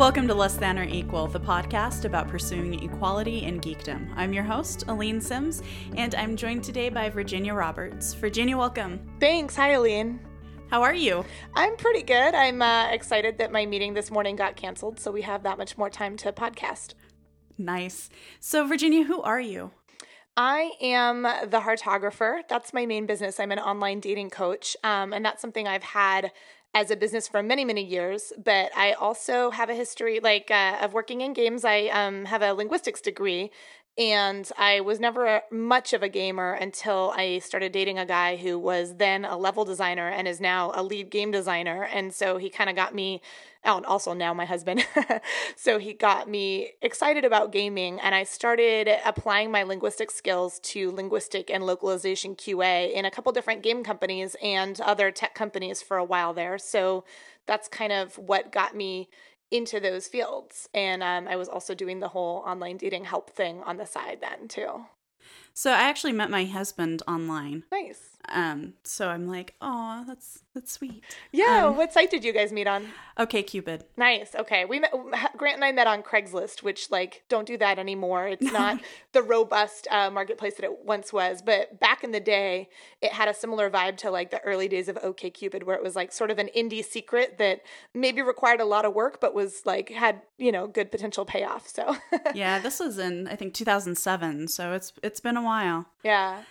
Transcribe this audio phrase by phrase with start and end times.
[0.00, 4.10] Welcome to Less Than or Equal, the podcast about pursuing equality in geekdom.
[4.16, 5.62] I'm your host, Aline Sims,
[5.94, 8.14] and I'm joined today by Virginia Roberts.
[8.14, 8.98] Virginia, welcome.
[9.20, 9.54] Thanks.
[9.56, 10.18] Hi, Aline.
[10.70, 11.22] How are you?
[11.54, 12.34] I'm pretty good.
[12.34, 15.76] I'm uh, excited that my meeting this morning got canceled, so we have that much
[15.76, 16.94] more time to podcast.
[17.58, 18.08] Nice.
[18.40, 19.70] So, Virginia, who are you?
[20.34, 22.40] I am the heartographer.
[22.48, 23.38] That's my main business.
[23.38, 26.32] I'm an online dating coach, um, and that's something I've had
[26.74, 30.78] as a business for many many years but i also have a history like uh,
[30.80, 31.64] of working in games.
[31.64, 33.50] I um, have a linguistics degree
[33.98, 38.58] and I was never much of a gamer until I started dating a guy who
[38.58, 41.82] was then a level designer and is now a lead game designer.
[41.84, 43.20] And so he kind of got me,
[43.64, 44.86] and also now my husband.
[45.56, 48.00] so he got me excited about gaming.
[48.00, 53.32] And I started applying my linguistic skills to linguistic and localization QA in a couple
[53.32, 56.58] different game companies and other tech companies for a while there.
[56.58, 57.04] So
[57.46, 59.08] that's kind of what got me
[59.50, 60.68] into those fields.
[60.74, 64.18] And um, I was also doing the whole online dating help thing on the side
[64.20, 64.86] then too.
[65.54, 67.64] So I actually met my husband online.
[67.72, 68.16] Nice.
[68.28, 71.02] Um, so I'm like, oh, that's that's sweet.
[71.32, 71.66] Yeah.
[71.66, 72.88] Um, what site did you guys meet on?
[73.18, 73.82] OkCupid.
[73.96, 74.34] Nice.
[74.34, 74.64] Okay.
[74.64, 74.92] We met
[75.36, 78.28] Grant and I met on Craigslist, which like don't do that anymore.
[78.28, 78.80] It's not
[79.12, 81.42] the robust uh, marketplace that it once was.
[81.42, 82.68] But back in the day,
[83.00, 85.82] it had a similar vibe to like the early days of OK Cupid, where it
[85.82, 87.60] was like sort of an indie secret that
[87.94, 91.68] maybe required a lot of work, but was like had you know good potential payoff.
[91.68, 91.96] So
[92.34, 95.86] yeah, this was in I think 2007, so it's it's been a while.
[96.02, 96.42] Yeah.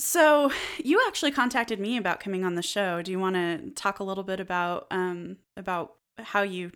[0.00, 0.50] So
[0.82, 3.02] you actually contacted me about coming on the show.
[3.02, 6.72] Do you want to talk a little bit about um about how you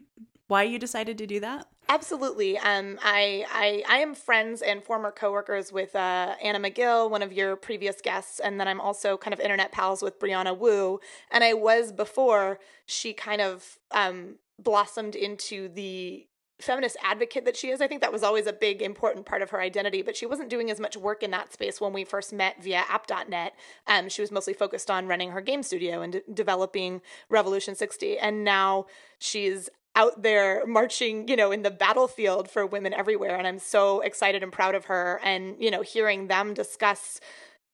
[0.47, 1.67] why you decided to do that?
[1.89, 2.59] Absolutely.
[2.59, 7.33] Um, I, I I am friends and former coworkers with uh, Anna Megill, one of
[7.33, 11.01] your previous guests, and then I'm also kind of internet pals with Brianna Wu.
[11.31, 16.27] And I was before she kind of um, blossomed into the
[16.61, 17.81] feminist advocate that she is.
[17.81, 20.51] I think that was always a big important part of her identity, but she wasn't
[20.51, 23.55] doing as much work in that space when we first met via app.net.
[23.87, 28.19] Um, she was mostly focused on running her game studio and developing Revolution 60.
[28.19, 28.87] And now
[29.19, 33.37] she's out there marching, you know, in the battlefield for women everywhere.
[33.37, 35.21] And I'm so excited and proud of her.
[35.25, 37.21] And, you know, hearing them discuss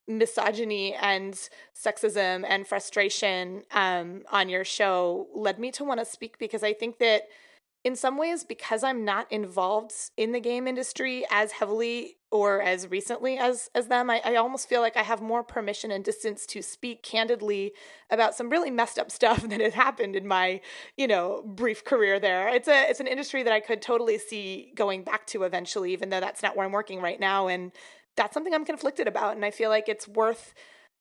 [0.06, 1.34] misogyny and
[1.74, 6.72] sexism and frustration um, on your show led me to want to speak because I
[6.72, 7.28] think that
[7.84, 12.88] in some ways because i'm not involved in the game industry as heavily or as
[12.88, 16.46] recently as as them I, I almost feel like i have more permission and distance
[16.46, 17.72] to speak candidly
[18.10, 20.60] about some really messed up stuff that has happened in my
[20.96, 22.48] you know brief career there.
[22.48, 26.10] It's a it's an industry that i could totally see going back to eventually even
[26.10, 27.72] though that's not where i'm working right now and
[28.16, 30.54] that's something i'm conflicted about and i feel like it's worth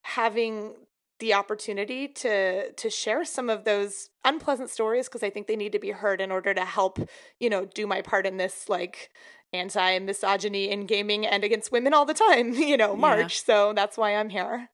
[0.04, 0.74] having
[1.20, 5.74] the opportunity to to share some of those unpleasant stories because I think they need
[5.74, 7.00] to be heard in order to help,
[7.40, 9.12] you know, do my part in this like
[9.52, 13.44] anti-misogyny in gaming and against women all the time, you know, march.
[13.48, 13.54] Yeah.
[13.54, 14.70] So that's why I'm here.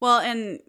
[0.00, 0.60] Well, and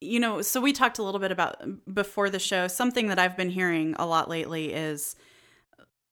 [0.00, 1.62] you know, so we talked a little bit about
[1.92, 2.68] before the show.
[2.68, 5.16] Something that I've been hearing a lot lately is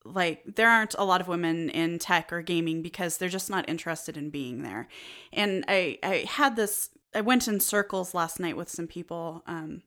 [0.04, 3.68] like there aren't a lot of women in tech or gaming because they're just not
[3.68, 4.88] interested in being there.
[5.32, 9.82] And I I had this I went in circles last night with some people um,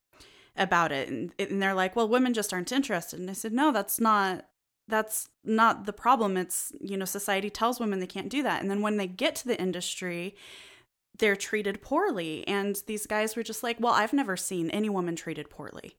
[0.56, 3.72] about it, and, and they're like, "Well, women just aren't interested." And I said, "No,
[3.72, 4.46] that's not
[4.88, 6.38] that's not the problem.
[6.38, 9.36] It's you know, society tells women they can't do that, and then when they get
[9.38, 10.36] to the industry."
[11.20, 12.48] They're treated poorly.
[12.48, 15.98] And these guys were just like, Well, I've never seen any woman treated poorly.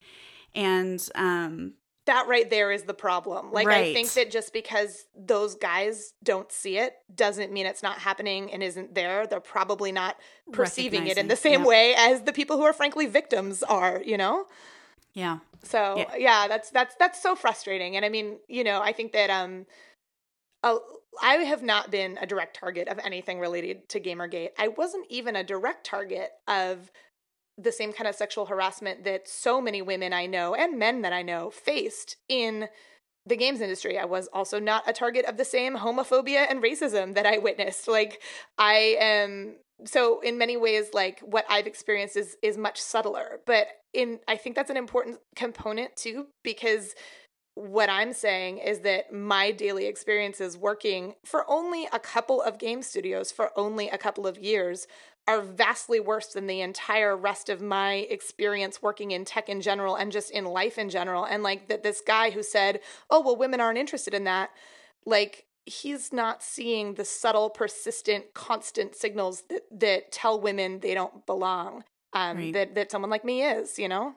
[0.55, 1.73] And um,
[2.09, 3.53] that right there is the problem.
[3.53, 3.87] Like right.
[3.87, 8.53] I think that just because those guys don't see it doesn't mean it's not happening
[8.53, 9.27] and isn't there.
[9.27, 10.17] They're probably not
[10.53, 11.69] perceiving it in the same yep.
[11.69, 14.47] way as the people who are frankly victims are, you know?
[15.15, 15.39] Yeah.
[15.63, 16.17] So, yeah.
[16.17, 17.97] yeah, that's that's that's so frustrating.
[17.97, 19.67] And I mean, you know, I think that um
[20.63, 20.79] uh,
[21.23, 24.51] I have not been a direct target of anything related to Gamergate.
[24.59, 26.91] I wasn't even a direct target of
[27.59, 31.13] the same kind of sexual harassment that so many women I know and men that
[31.13, 32.69] I know faced in
[33.27, 33.99] the games industry.
[33.99, 37.89] I was also not a target of the same homophobia and racism that I witnessed.
[37.89, 38.23] Like
[38.57, 43.41] I am so in many ways like what I've experienced is is much subtler.
[43.47, 46.95] But in I think that's an important component too because
[47.55, 52.83] what I'm saying is that my daily experiences working for only a couple of game
[52.83, 54.87] studios for only a couple of years
[55.29, 59.95] are vastly worse than the entire rest of my experience working in tech in general
[59.95, 61.25] and just in life in general.
[61.25, 62.81] And like that, this guy who said,
[63.11, 64.51] oh, well, women aren't interested in that,
[65.05, 71.27] like, he's not seeing the subtle, persistent, constant signals that, that tell women they don't
[71.27, 71.85] belong.
[72.15, 72.53] Um, right.
[72.55, 74.15] that, that someone like me is, you know?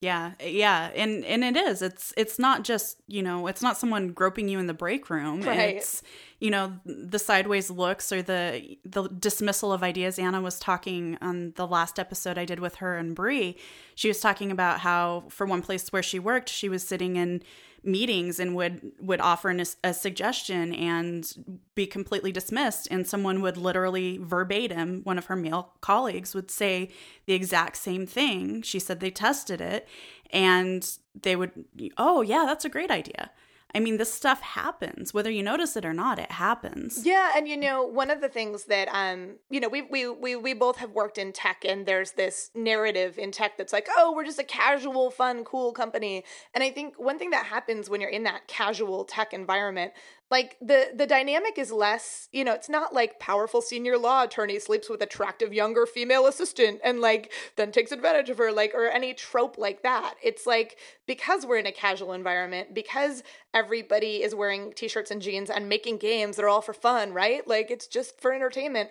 [0.00, 1.82] Yeah, yeah, and and it is.
[1.82, 5.42] It's it's not just you know, it's not someone groping you in the break room.
[5.42, 5.76] Right.
[5.76, 6.02] It's
[6.40, 10.18] you know the sideways looks or the the dismissal of ideas.
[10.18, 13.56] Anna was talking on the last episode I did with her and Brie.
[13.94, 17.42] She was talking about how for one place where she worked, she was sitting in
[17.82, 23.56] meetings and would would offer an, a suggestion and be completely dismissed and someone would
[23.56, 26.90] literally verbatim one of her male colleagues would say
[27.24, 29.88] the exact same thing she said they tested it
[30.30, 31.52] and they would
[31.96, 33.30] oh yeah that's a great idea
[33.74, 36.18] I mean, this stuff happens, whether you notice it or not.
[36.18, 37.04] It happens.
[37.04, 40.36] Yeah, and you know, one of the things that um, you know, we we we
[40.36, 44.12] we both have worked in tech, and there's this narrative in tech that's like, oh,
[44.14, 46.24] we're just a casual, fun, cool company.
[46.54, 49.92] And I think one thing that happens when you're in that casual tech environment
[50.30, 54.58] like the the dynamic is less you know it's not like powerful senior law attorney
[54.58, 58.86] sleeps with attractive younger female assistant and like then takes advantage of her like or
[58.86, 60.14] any trope like that.
[60.22, 63.22] It's like because we're in a casual environment because
[63.52, 67.46] everybody is wearing t-shirts and jeans and making games that are all for fun right?
[67.46, 68.90] Like it's just for entertainment.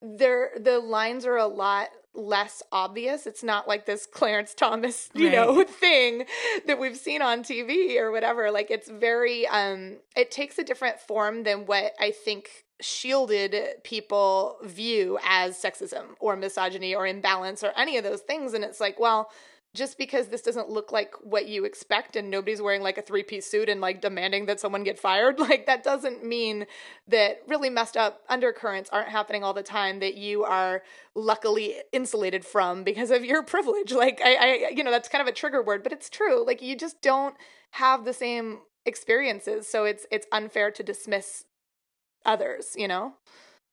[0.00, 3.26] There the lines are a lot less obvious.
[3.26, 5.34] It's not like this Clarence Thomas, you right.
[5.34, 6.24] know, thing
[6.66, 8.50] that we've seen on TV or whatever.
[8.50, 14.56] Like it's very um it takes a different form than what I think shielded people
[14.62, 19.00] view as sexism or misogyny or imbalance or any of those things and it's like,
[19.00, 19.30] well,
[19.74, 23.22] just because this doesn't look like what you expect and nobody's wearing like a three
[23.22, 26.66] piece suit and like demanding that someone get fired, like that doesn't mean
[27.06, 30.82] that really messed up undercurrents aren't happening all the time that you are
[31.14, 33.92] luckily insulated from because of your privilege.
[33.92, 36.44] Like, I, I, you know, that's kind of a trigger word, but it's true.
[36.46, 37.34] Like, you just don't
[37.72, 39.68] have the same experiences.
[39.68, 41.44] So it's, it's unfair to dismiss
[42.24, 43.14] others, you know?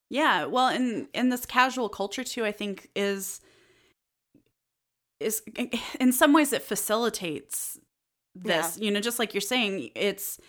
[0.09, 0.45] Yeah.
[0.45, 3.41] Well, in, in this casual culture too, I think is,
[5.19, 5.41] is
[5.99, 7.79] in some ways it facilitates
[8.35, 8.85] this yeah.
[8.85, 10.39] you know just like you're saying it's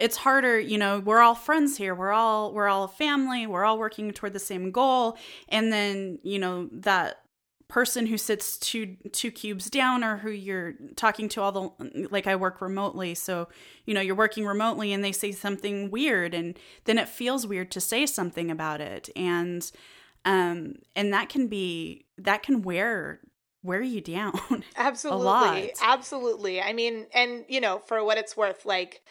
[0.00, 3.64] it's harder you know we're all friends here we're all we're all a family we're
[3.64, 5.16] all working toward the same goal
[5.48, 7.18] and then you know that
[7.68, 12.26] person who sits two two cubes down or who you're talking to all the like
[12.26, 13.48] I work remotely so
[13.86, 17.70] you know you're working remotely and they say something weird and then it feels weird
[17.70, 19.70] to say something about it and
[20.26, 23.20] um and that can be that can wear
[23.62, 24.40] wear you down.
[24.76, 25.72] Absolutely.
[25.80, 26.60] Absolutely.
[26.60, 29.02] I mean, and you know, for what it's worth, like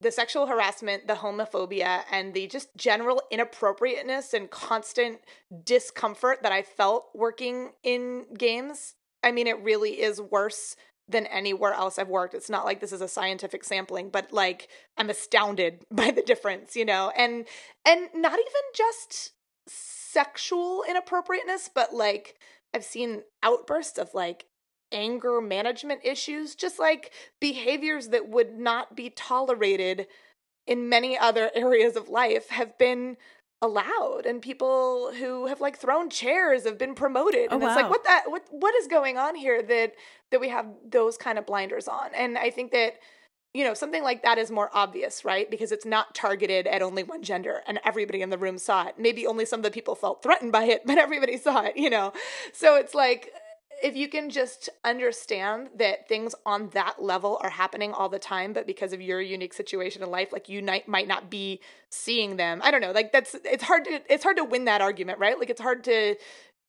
[0.00, 5.20] the sexual harassment, the homophobia, and the just general inappropriateness and constant
[5.64, 8.94] discomfort that I felt working in games.
[9.22, 10.76] I mean, it really is worse
[11.06, 12.34] than anywhere else I've worked.
[12.34, 16.76] It's not like this is a scientific sampling, but like I'm astounded by the difference,
[16.76, 17.12] you know.
[17.16, 17.46] And
[17.84, 19.32] and not even just
[19.66, 22.36] sexual inappropriateness, but like
[22.74, 24.46] I've seen outbursts of like
[24.92, 30.06] anger management issues, just like behaviors that would not be tolerated
[30.66, 33.16] in many other areas of life have been
[33.62, 37.90] allowed and people who have like thrown chairs have been promoted oh, and it's like
[37.90, 39.92] what that what what is going on here that
[40.30, 42.08] that we have those kind of blinders on?
[42.14, 42.94] And i think that
[43.52, 45.50] you know, something like that is more obvious, right?
[45.50, 48.94] Because it's not targeted at only one gender and everybody in the room saw it.
[48.96, 51.90] Maybe only some of the people felt threatened by it, but everybody saw it, you
[51.90, 52.12] know?
[52.52, 53.32] So it's like,
[53.82, 58.52] if you can just understand that things on that level are happening all the time,
[58.52, 62.60] but because of your unique situation in life, like you might not be seeing them.
[62.62, 62.92] I don't know.
[62.92, 65.38] Like that's it's hard to it's hard to win that argument, right?
[65.38, 66.14] Like it's hard to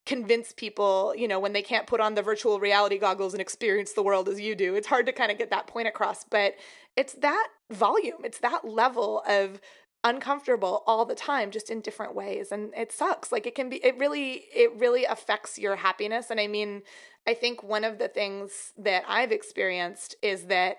[0.06, 3.94] convince people, you know, when they can't put on the virtual reality goggles and experience
[3.94, 4.76] the world as you do.
[4.76, 6.56] It's hard to kind of get that point across, but
[6.96, 9.62] it's that volume, it's that level of
[10.04, 13.76] uncomfortable all the time just in different ways and it sucks like it can be
[13.86, 16.82] it really it really affects your happiness and i mean
[17.28, 20.78] i think one of the things that i've experienced is that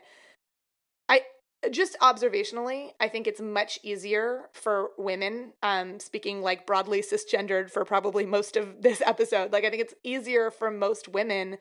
[1.71, 7.85] just observationally, I think it's much easier for women, um, speaking like broadly cisgendered for
[7.85, 9.53] probably most of this episode.
[9.53, 11.59] Like, I think it's easier for most women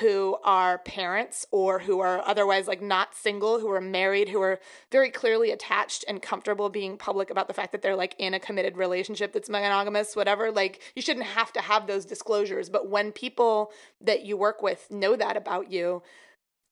[0.00, 4.58] who are parents or who are otherwise like not single, who are married, who are
[4.90, 8.40] very clearly attached and comfortable being public about the fact that they're like in a
[8.40, 10.50] committed relationship that's monogamous, whatever.
[10.50, 12.68] Like, you shouldn't have to have those disclosures.
[12.68, 13.70] But when people
[14.00, 16.02] that you work with know that about you,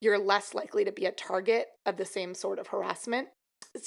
[0.02, 3.28] you're less likely to be a target of the same sort of harassment.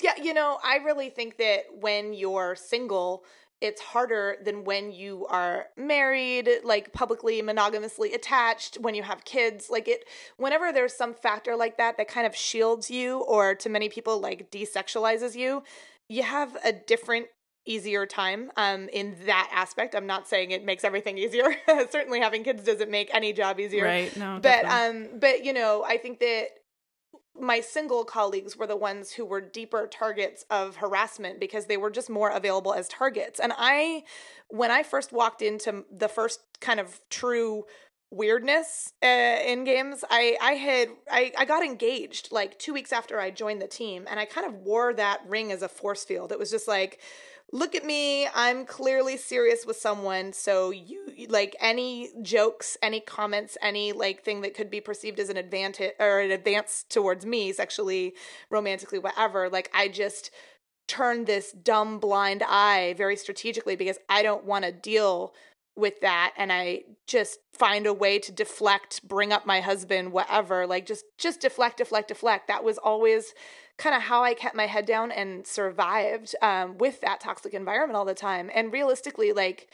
[0.01, 3.25] Yeah, you know, I really think that when you're single,
[3.60, 9.69] it's harder than when you are married, like publicly monogamously attached, when you have kids.
[9.69, 10.05] Like it,
[10.38, 14.19] whenever there's some factor like that that kind of shields you or to many people
[14.19, 15.63] like desexualizes you,
[16.07, 17.27] you have a different
[17.65, 19.95] easier time um, in that aspect.
[19.95, 21.55] I'm not saying it makes everything easier.
[21.89, 23.86] Certainly, having kids doesn't make any job easier.
[23.86, 24.15] Right.
[24.15, 24.36] No.
[24.36, 25.07] But definitely.
[25.13, 26.48] um, but you know, I think that
[27.38, 31.91] my single colleagues were the ones who were deeper targets of harassment because they were
[31.91, 33.39] just more available as targets.
[33.39, 34.03] And I,
[34.48, 37.65] when I first walked into the first kind of true
[38.12, 39.07] weirdness uh,
[39.45, 43.62] in games i i had I, I got engaged like two weeks after i joined
[43.62, 46.51] the team and i kind of wore that ring as a force field it was
[46.51, 47.01] just like
[47.52, 53.58] look at me i'm clearly serious with someone so you like any jokes any comments
[53.62, 57.52] any like thing that could be perceived as an advantage or an advance towards me
[57.52, 58.14] sexually
[58.50, 60.32] romantically whatever like i just
[60.88, 65.34] turn this dumb blind eye very strategically because i don't want to deal
[65.75, 70.66] with that and i just find a way to deflect bring up my husband whatever
[70.66, 72.48] like just just deflect deflect deflect.
[72.48, 73.34] That was always
[73.77, 77.98] kind of how i kept my head down and survived um, with that toxic environment
[77.98, 79.70] all the time and realistically like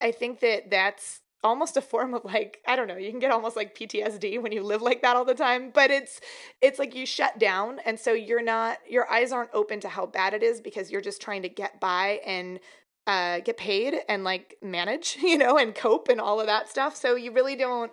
[0.00, 3.30] i think that that's almost a form of like i don't know you can get
[3.30, 6.20] almost like ptsd when you live like that all the time but it's
[6.60, 10.04] it's like you shut down and so you're not your eyes aren't open to how
[10.04, 12.58] bad it is because you're just trying to get by and
[13.08, 16.94] uh, get paid and like manage, you know, and cope and all of that stuff.
[16.94, 17.90] So you really don't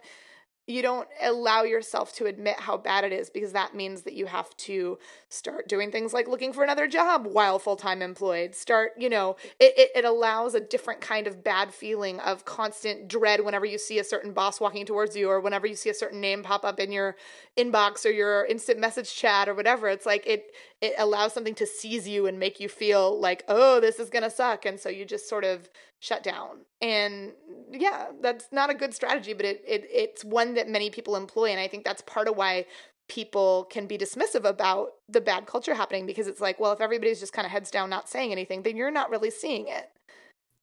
[0.67, 4.25] you don't allow yourself to admit how bad it is because that means that you
[4.25, 4.97] have to
[5.29, 8.55] start doing things like looking for another job while full-time employed.
[8.55, 13.07] Start you know it, it, it, allows a different kind of bad feeling of constant
[13.07, 15.93] dread whenever you see a certain boss walking towards you or whenever you see a
[15.93, 17.15] certain name pop up in your
[17.57, 19.87] inbox or your instant message chat or whatever.
[19.87, 20.51] It's like it
[20.85, 24.29] it allows something to seize you and make you feel like oh this is gonna
[24.29, 26.59] suck and so you just sort of shut down.
[26.81, 27.33] And
[27.71, 31.49] yeah that's not a good strategy but it, it it's one that many people employ
[31.49, 32.65] and i think that's part of why
[33.07, 37.19] people can be dismissive about the bad culture happening because it's like well if everybody's
[37.19, 39.89] just kind of heads down not saying anything then you're not really seeing it.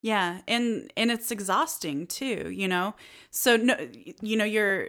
[0.01, 2.95] Yeah and and it's exhausting too you know?
[3.31, 3.75] So no
[4.21, 4.89] you know you're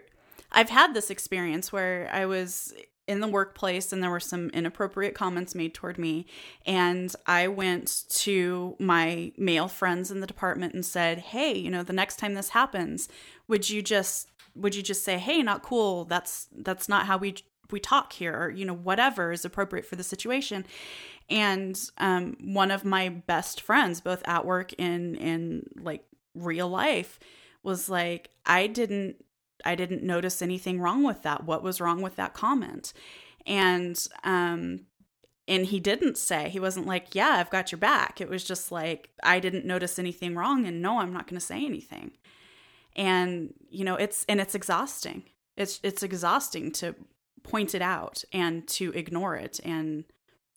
[0.52, 2.74] i've had this experience where i was
[3.08, 6.26] in the workplace and there were some inappropriate comments made toward me.
[6.66, 11.84] And i went to my male friends in the department and said hey you know
[11.84, 13.10] the next time this happens
[13.48, 16.06] would you just would you just say hey not cool.
[16.06, 17.36] That's that's not how we
[17.72, 18.36] we talk here.
[18.38, 20.66] Or you know whatever is appropriate for the situation.
[21.30, 26.04] And um, one of my best friends both at work and in like
[26.36, 27.20] real life
[27.62, 29.24] was like i didn't
[29.64, 31.46] I didn't notice anything wrong with that.
[31.46, 32.94] What was wrong with that comment?
[33.46, 34.86] And um
[35.48, 38.72] and he didn't say he wasn't like yeah i've got your back it was just
[38.72, 42.12] like i didn't notice anything wrong and no i'm not going to say anything
[42.96, 45.24] and you know it's and it's exhausting
[45.58, 46.96] it's it's exhausting to
[47.44, 50.06] point it out and to ignore it and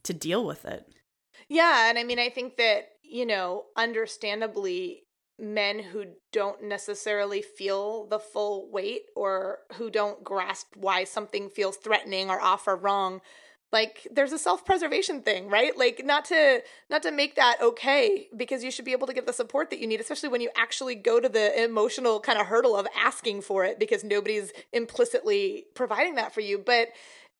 [0.02, 0.86] to deal with it
[1.48, 5.02] yeah and i mean i think that you know understandably
[5.38, 11.76] men who don't necessarily feel the full weight or who don't grasp why something feels
[11.76, 13.20] threatening or off or wrong
[13.72, 15.76] like there's a self-preservation thing right?
[15.76, 19.26] Like not to not to make that okay because you should be able to get
[19.26, 22.46] the support that you need especially when you actually go to the emotional kind of
[22.46, 26.58] hurdle of asking for it because nobody's implicitly providing that for you.
[26.58, 26.88] But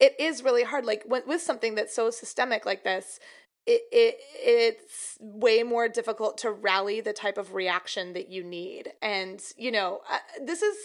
[0.01, 3.19] it is really hard like with something that's so systemic like this
[3.67, 8.93] it, it it's way more difficult to rally the type of reaction that you need.
[9.03, 10.77] And you know uh, this is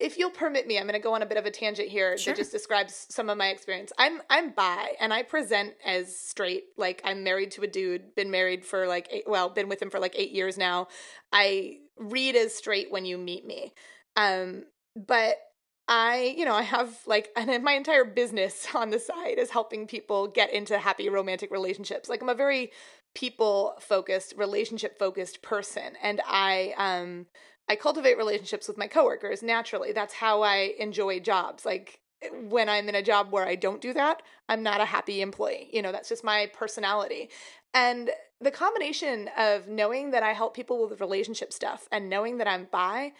[0.00, 2.16] if you'll permit me i'm going to go on a bit of a tangent here
[2.16, 2.32] sure.
[2.32, 3.92] that just describes some of my experience.
[3.98, 6.64] I'm i'm bi and i present as straight.
[6.76, 9.90] Like i'm married to a dude been married for like eight, well been with him
[9.90, 10.88] for like eight years now.
[11.32, 13.72] I read as straight when you meet me.
[14.16, 14.64] Um
[14.96, 15.36] but
[15.88, 19.86] I, you know, I have like, and my entire business on the side is helping
[19.86, 22.08] people get into happy romantic relationships.
[22.08, 22.70] Like, I'm a very
[23.14, 27.26] people focused, relationship focused person, and I, um,
[27.68, 29.92] I cultivate relationships with my coworkers naturally.
[29.92, 31.64] That's how I enjoy jobs.
[31.64, 32.00] Like,
[32.48, 35.70] when I'm in a job where I don't do that, I'm not a happy employee.
[35.72, 37.30] You know, that's just my personality.
[37.72, 42.48] And the combination of knowing that I help people with relationship stuff and knowing that
[42.48, 43.12] I'm bi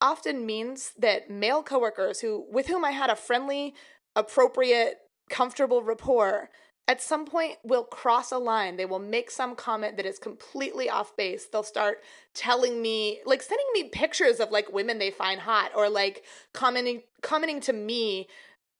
[0.00, 3.74] often means that male coworkers who with whom I had a friendly,
[4.16, 4.98] appropriate,
[5.30, 6.50] comfortable rapport
[6.86, 8.76] at some point will cross a line.
[8.76, 11.46] They will make some comment that is completely off base.
[11.46, 12.02] They'll start
[12.34, 17.02] telling me, like sending me pictures of like women they find hot or like commenting
[17.22, 18.28] commenting to me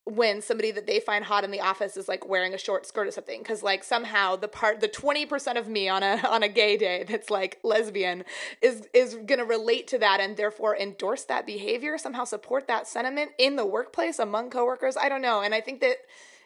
[0.07, 3.07] when somebody that they find hot in the office is like wearing a short skirt
[3.07, 6.49] or something because like somehow the part the 20% of me on a on a
[6.49, 8.23] gay day that's like lesbian
[8.61, 13.31] is is to relate to that and therefore endorse that behavior somehow support that sentiment
[13.39, 15.97] in the workplace among coworkers i don't know and i think that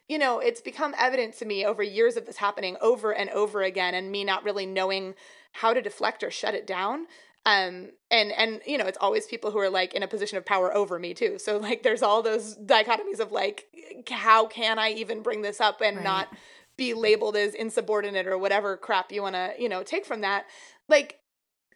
[0.09, 3.63] you know, it's become evident to me over years of this happening over and over
[3.63, 5.15] again and me not really knowing
[5.53, 7.07] how to deflect or shut it down.
[7.49, 10.45] Um, and and you know, it's always people who are like in a position of
[10.45, 11.39] power over me too.
[11.39, 13.67] So like there's all those dichotomies of like
[14.11, 16.05] how can I even bring this up and right.
[16.05, 16.29] not
[16.77, 20.45] be labeled as insubordinate or whatever crap you want to, you know, take from that.
[20.89, 21.21] Like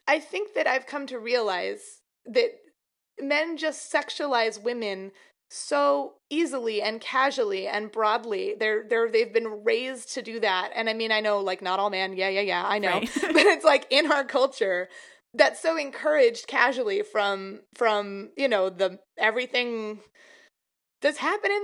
[0.06, 2.50] I think that I've come to realize that
[3.18, 5.12] men just sexualize women
[5.48, 8.54] so easily and casually and broadly.
[8.58, 10.70] They're they're they've been raised to do that.
[10.74, 13.00] And I mean, I know like not all men, yeah, yeah, yeah, I know.
[13.00, 13.10] Right.
[13.22, 14.88] but it's like in our culture
[15.34, 20.00] that's so encouraged casually from from, you know, the everything
[21.02, 21.58] that's happening.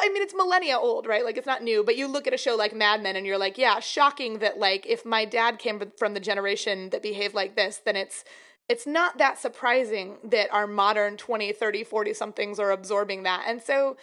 [0.00, 1.24] I mean, it's millennia old, right?
[1.24, 3.38] Like it's not new, but you look at a show like Mad Men and you're
[3.38, 7.56] like, yeah, shocking that like if my dad came from the generation that behaved like
[7.56, 8.24] this, then it's
[8.68, 13.44] it's not that surprising that our modern 20, 30, 40 somethings are absorbing that.
[13.46, 13.96] And so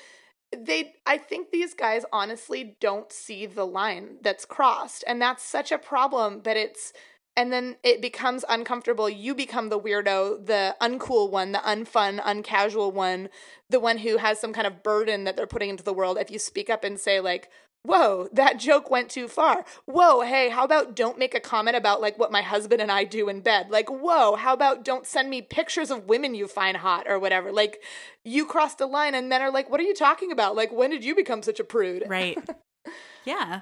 [0.56, 5.04] they I think these guys honestly don't see the line that's crossed.
[5.08, 6.92] And that's such a problem but it's
[7.36, 9.10] and then it becomes uncomfortable.
[9.10, 13.30] You become the weirdo, the uncool one, the unfun, uncasual one,
[13.70, 16.18] the one who has some kind of burden that they're putting into the world.
[16.18, 17.50] If you speak up and say, like,
[17.84, 19.66] whoa, that joke went too far.
[19.86, 23.06] Whoa, hey, how about don't make a comment about like what my husband and I
[23.06, 23.70] do in bed?
[23.70, 27.52] Like, whoa, how about don't send me pictures of women you find hot or whatever?
[27.52, 27.82] Like,
[28.24, 30.56] you crossed a line and men are like, what are you talking about?
[30.56, 32.04] Like, when did you become such a prude?
[32.08, 32.38] Right.
[33.26, 33.62] yeah.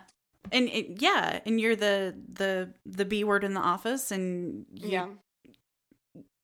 [0.52, 4.90] And it, yeah, and you're the the the B word in the office and you,
[4.90, 5.08] yeah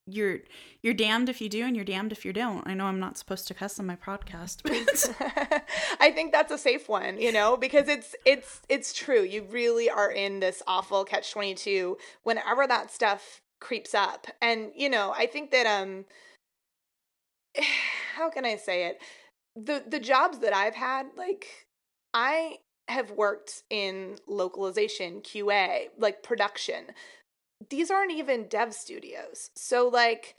[0.07, 0.39] you're
[0.81, 2.67] you're damned if you do and you're damned if you don't.
[2.67, 5.63] I know I'm not supposed to cuss on my podcast, but
[5.99, 9.21] I think that's a safe one, you know, because it's it's it's true.
[9.23, 14.27] You really are in this awful catch 22 whenever that stuff creeps up.
[14.41, 16.05] And you know, I think that um
[18.15, 18.99] how can I say it?
[19.55, 21.67] The the jobs that I've had, like
[22.13, 26.91] I have worked in localization, QA, like production
[27.69, 29.49] these aren't even dev studios.
[29.55, 30.35] So, like,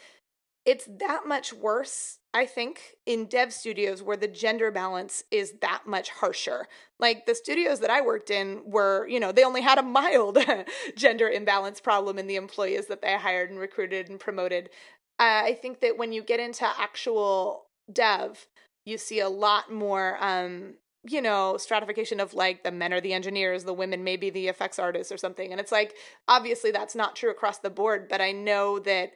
[0.64, 5.82] it's that much worse, I think, in dev studios where the gender balance is that
[5.86, 6.66] much harsher.
[6.98, 10.38] Like, the studios that I worked in were, you know, they only had a mild
[10.96, 14.70] gender imbalance problem in the employees that they hired and recruited and promoted.
[15.18, 18.46] Uh, I think that when you get into actual dev,
[18.84, 20.74] you see a lot more um,
[21.08, 24.48] you know, stratification of like the men are the engineers, the women may be the
[24.48, 25.50] effects artists or something.
[25.52, 25.94] And it's like,
[26.28, 29.12] obviously that's not true across the board, but I know that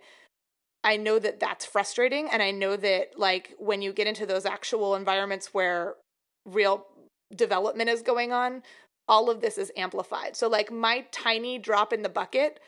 [0.83, 2.29] I know that that's frustrating.
[2.31, 5.95] And I know that like when you get into those actual environments where
[6.47, 6.87] real
[7.35, 8.63] development is going on,
[9.07, 10.37] all of this is amplified.
[10.37, 12.61] So like my tiny drop in the bucket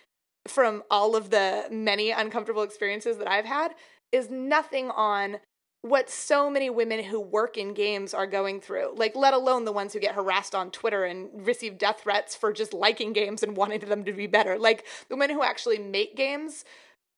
[0.46, 3.74] from all of the many uncomfortable experiences that I've had
[4.10, 5.38] is nothing on
[5.82, 9.72] what so many women who work in games are going through, like, let alone the
[9.72, 13.56] ones who get harassed on Twitter and receive death threats for just liking games and
[13.56, 14.58] wanting them to be better.
[14.58, 16.64] Like, the women who actually make games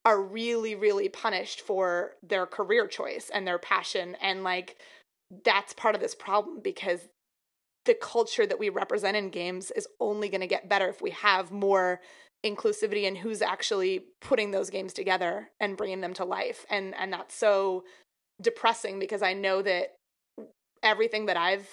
[0.06, 4.16] are really, really punished for their career choice and their passion.
[4.22, 4.76] And, like,
[5.44, 7.00] that's part of this problem because
[7.84, 11.10] the culture that we represent in games is only going to get better if we
[11.10, 12.00] have more
[12.44, 17.10] inclusivity in who's actually putting those games together and bringing them to life and and
[17.10, 17.84] that's so
[18.40, 19.96] depressing because I know that
[20.82, 21.68] everything that I've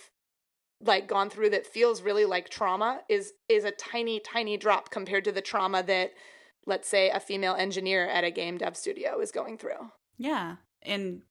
[0.84, 5.24] like gone through that feels really like trauma is is a tiny tiny drop compared
[5.26, 6.12] to the trauma that
[6.66, 9.92] let's say a female engineer at a game dev studio is going through.
[10.18, 10.56] Yeah.
[10.82, 11.22] And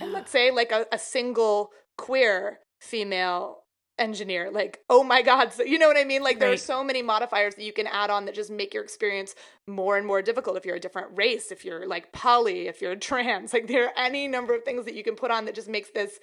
[0.00, 3.64] and let's say like a, a single queer female
[3.98, 6.54] engineer like oh my god so you know what i mean like there right.
[6.54, 9.34] are so many modifiers that you can add on that just make your experience
[9.66, 12.94] more and more difficult if you're a different race if you're like poly if you're
[13.06, 15.68] trans like there are any number of things that you can put on that just
[15.68, 16.20] makes this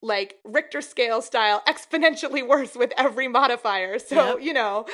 [0.00, 4.44] like richter scale style exponentially worse with every modifier so yep.
[4.44, 4.84] you know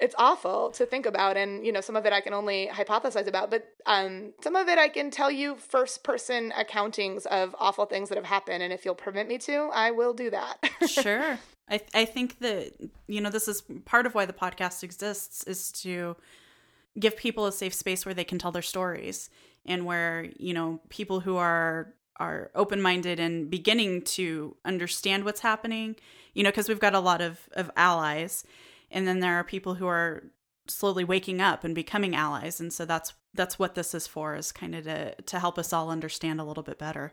[0.00, 3.26] it's awful to think about and you know some of it i can only hypothesize
[3.26, 7.86] about but um, some of it i can tell you first person accountings of awful
[7.86, 11.38] things that have happened and if you'll permit me to i will do that sure
[11.68, 12.72] I I think that
[13.06, 16.16] you know this is part of why the podcast exists is to
[16.98, 19.30] give people a safe space where they can tell their stories
[19.66, 25.96] and where you know people who are are open-minded and beginning to understand what's happening
[26.34, 28.44] you know because we've got a lot of of allies.
[28.90, 30.24] And then there are people who are
[30.68, 32.60] slowly waking up and becoming allies.
[32.60, 35.72] And so that's that's what this is for is kind of to to help us
[35.72, 37.12] all understand a little bit better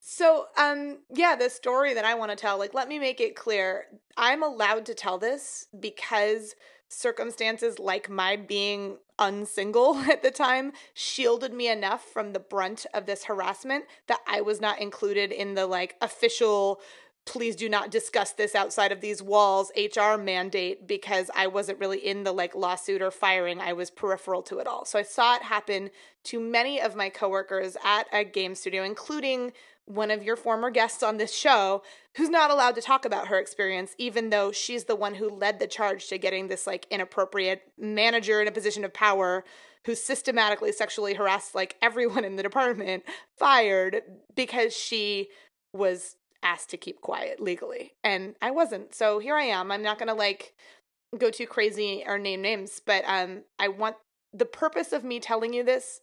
[0.00, 3.36] so, um, yeah, the story that I want to tell, like, let me make it
[3.36, 3.86] clear.
[4.16, 6.54] I'm allowed to tell this because
[6.88, 13.06] circumstances like my being unsingle at the time shielded me enough from the brunt of
[13.06, 16.80] this harassment that I was not included in the like official
[17.28, 21.98] please do not discuss this outside of these walls HR mandate because I wasn't really
[21.98, 23.60] in the like lawsuit or firing.
[23.60, 24.86] I was peripheral to it all.
[24.86, 25.90] So I saw it happen
[26.24, 29.52] to many of my coworkers at a game studio, including
[29.88, 31.82] one of your former guests on this show
[32.16, 35.58] who's not allowed to talk about her experience even though she's the one who led
[35.58, 39.44] the charge to getting this like inappropriate manager in a position of power
[39.86, 43.02] who systematically sexually harassed like everyone in the department
[43.38, 44.02] fired
[44.34, 45.28] because she
[45.72, 47.94] was asked to keep quiet legally.
[48.04, 48.94] And I wasn't.
[48.94, 49.72] So here I am.
[49.72, 50.54] I'm not going to like
[51.16, 53.96] go too crazy or name names, but um I want
[54.32, 56.00] the purpose of me telling you this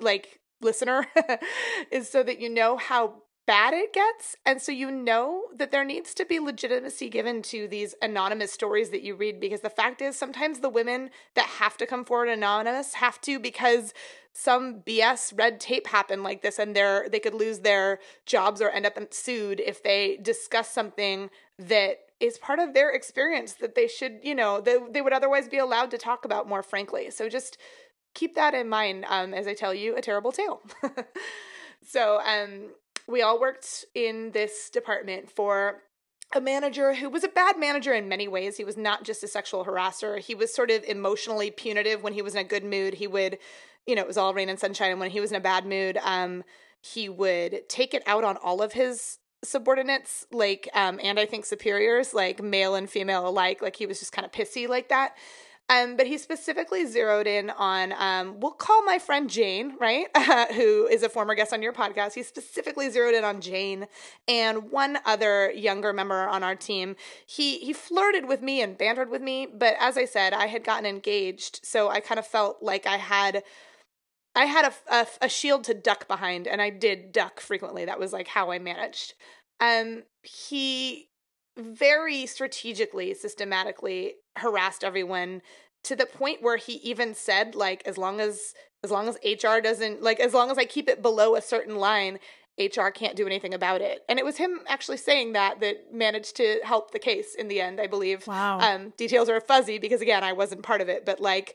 [0.00, 1.06] like listener
[1.90, 4.36] is so that you know how bad it gets.
[4.44, 8.90] And so you know that there needs to be legitimacy given to these anonymous stories
[8.90, 12.28] that you read because the fact is sometimes the women that have to come forward
[12.28, 13.94] anonymous have to because
[14.32, 18.68] some BS red tape happened like this and they're they could lose their jobs or
[18.68, 23.86] end up sued if they discuss something that is part of their experience that they
[23.86, 27.10] should, you know, they, they would otherwise be allowed to talk about more frankly.
[27.10, 27.58] So just
[28.14, 30.62] keep that in mind um, as I tell you a terrible tale.
[31.86, 32.70] so um,
[33.08, 35.82] we all worked in this department for
[36.34, 38.56] a manager who was a bad manager in many ways.
[38.56, 40.18] He was not just a sexual harasser.
[40.18, 42.94] He was sort of emotionally punitive when he was in a good mood.
[42.94, 43.38] He would,
[43.86, 44.90] you know, it was all rain and sunshine.
[44.90, 46.42] And when he was in a bad mood, um,
[46.82, 51.44] he would take it out on all of his subordinates, like, um, and I think
[51.44, 53.62] superiors, like male and female alike.
[53.62, 55.16] Like he was just kind of pissy like that.
[55.68, 60.06] Um, but he specifically zeroed in on, um, we'll call my friend Jane, right?
[60.52, 62.14] who is a former guest on your podcast.
[62.14, 63.88] He specifically zeroed in on Jane
[64.28, 66.94] and one other younger member on our team.
[67.26, 70.62] He he flirted with me and bantered with me, but as I said, I had
[70.62, 73.42] gotten engaged, so I kind of felt like I had.
[74.38, 77.86] I had a, a, a shield to duck behind, and I did duck frequently.
[77.86, 79.14] That was like how I managed.
[79.60, 81.08] Um, he
[81.56, 85.42] very strategically, systematically harassed everyone
[85.84, 89.60] to the point where he even said like as long as as long as HR
[89.60, 92.18] doesn't like as long as I keep it below a certain line,
[92.58, 94.00] HR can't do anything about it.
[94.08, 97.60] And it was him actually saying that that managed to help the case in the
[97.60, 98.26] end, I believe.
[98.26, 98.58] Wow.
[98.58, 101.54] Um, details are fuzzy because again, I wasn't part of it, but like,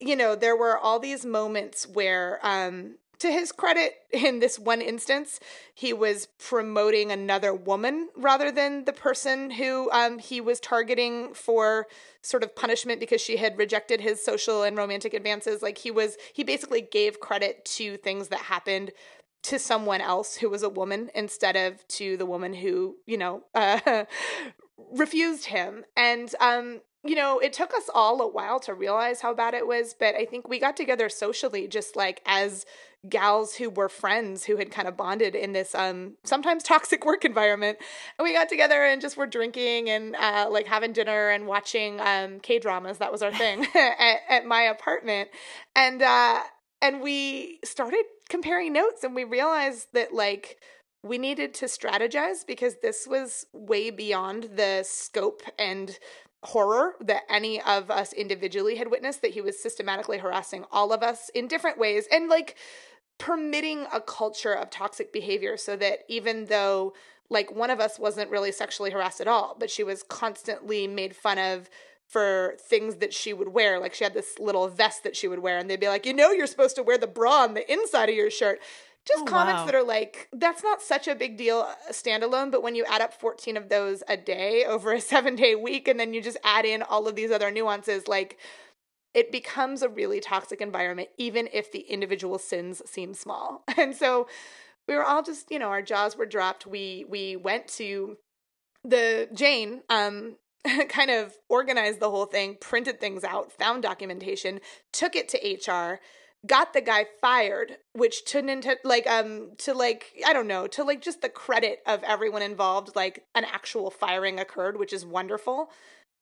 [0.00, 4.80] you know, there were all these moments where um to his credit, in this one
[4.80, 5.40] instance,
[5.74, 11.86] he was promoting another woman rather than the person who um, he was targeting for
[12.22, 15.62] sort of punishment because she had rejected his social and romantic advances.
[15.62, 18.90] Like he was, he basically gave credit to things that happened
[19.42, 23.42] to someone else who was a woman instead of to the woman who, you know,
[23.54, 24.04] uh,
[24.92, 25.84] refused him.
[25.96, 29.66] And um, you know, it took us all a while to realize how bad it
[29.66, 32.66] was, but I think we got together socially just like as
[33.08, 37.24] gals who were friends who had kind of bonded in this um sometimes toxic work
[37.24, 37.78] environment.
[38.18, 42.00] And we got together and just were drinking and uh like having dinner and watching
[42.00, 42.98] um K dramas.
[42.98, 45.30] That was our thing at, at my apartment.
[45.74, 46.40] And uh
[46.82, 50.58] and we started comparing notes and we realized that like
[51.02, 55.98] we needed to strategize because this was way beyond the scope and
[56.42, 61.02] horror that any of us individually had witnessed that he was systematically harassing all of
[61.02, 62.56] us in different ways and like
[63.18, 66.94] permitting a culture of toxic behavior so that even though
[67.28, 71.14] like one of us wasn't really sexually harassed at all but she was constantly made
[71.14, 71.68] fun of
[72.06, 75.40] for things that she would wear like she had this little vest that she would
[75.40, 77.70] wear and they'd be like you know you're supposed to wear the bra on the
[77.70, 78.58] inside of your shirt
[79.06, 79.66] just oh, comments wow.
[79.66, 83.00] that are like that's not such a big deal uh, standalone but when you add
[83.00, 86.38] up 14 of those a day over a 7 day week and then you just
[86.44, 88.38] add in all of these other nuances like
[89.12, 94.26] it becomes a really toxic environment even if the individual sins seem small and so
[94.86, 98.16] we were all just you know our jaws were dropped we we went to
[98.84, 100.36] the jane um
[100.88, 104.60] kind of organized the whole thing printed things out found documentation
[104.92, 105.38] took it to
[105.72, 106.00] hr
[106.46, 110.82] got the guy fired which to into like um to like i don't know to
[110.82, 115.70] like just the credit of everyone involved like an actual firing occurred which is wonderful.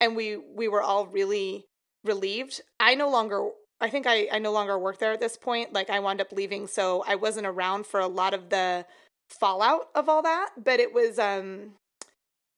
[0.00, 1.66] And we we were all really
[2.04, 2.60] relieved.
[2.78, 3.50] I no longer
[3.80, 5.72] i think i i no longer work there at this point.
[5.72, 8.86] Like i wound up leaving so i wasn't around for a lot of the
[9.28, 10.50] fallout of all that.
[10.56, 11.74] But it was um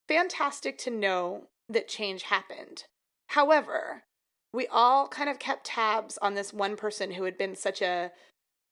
[0.08, 2.84] fantastic to know that change happened.
[3.28, 4.04] However
[4.52, 8.10] we all kind of kept tabs on this one person who had been such a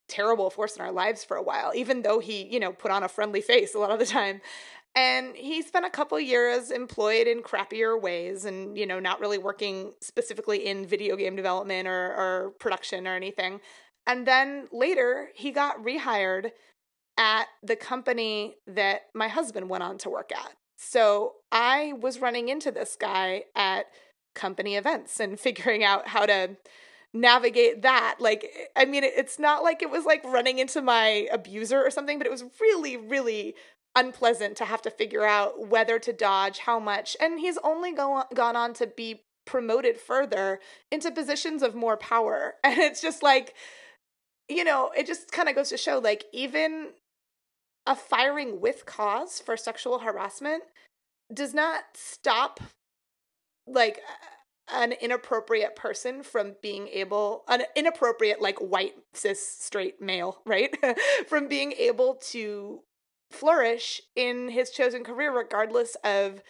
[0.08, 3.02] terrible force in our lives for a while, even though he, you know, put on
[3.02, 4.40] a friendly face a lot of the time.
[4.94, 9.38] And he spent a couple years employed in crappier ways and, you know, not really
[9.38, 13.60] working specifically in video game development or, or production or anything.
[14.06, 16.52] And then later, he got rehired
[17.18, 20.52] at the company that my husband went on to work at.
[20.78, 23.86] So I was running into this guy at
[24.38, 26.56] company events and figuring out how to
[27.12, 28.16] navigate that.
[28.18, 32.18] Like, I mean, it's not like it was like running into my abuser or something,
[32.18, 33.54] but it was really, really
[33.96, 37.16] unpleasant to have to figure out whether to dodge, how much.
[37.20, 42.54] And he's only go- gone on to be promoted further into positions of more power.
[42.64, 43.54] And it's just like,
[44.48, 46.88] you know, it just kind of goes to show like, even
[47.86, 50.62] a firing with cause for sexual harassment
[51.32, 52.60] does not stop
[53.70, 54.00] like
[54.72, 60.76] an inappropriate person from being able an inappropriate like white cis straight male right?
[61.28, 62.80] From being able to
[63.30, 66.42] flourish in his chosen career regardless of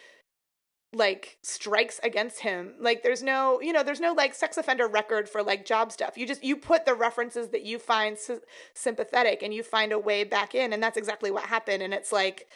[0.91, 2.73] like strikes against him.
[2.79, 6.17] Like there's no you know there's no like sex offender record for like job stuff.
[6.17, 8.39] You just you put the references that you find sy-
[8.73, 12.11] sympathetic and you find a way back in and that's exactly what happened and it's
[12.11, 12.47] like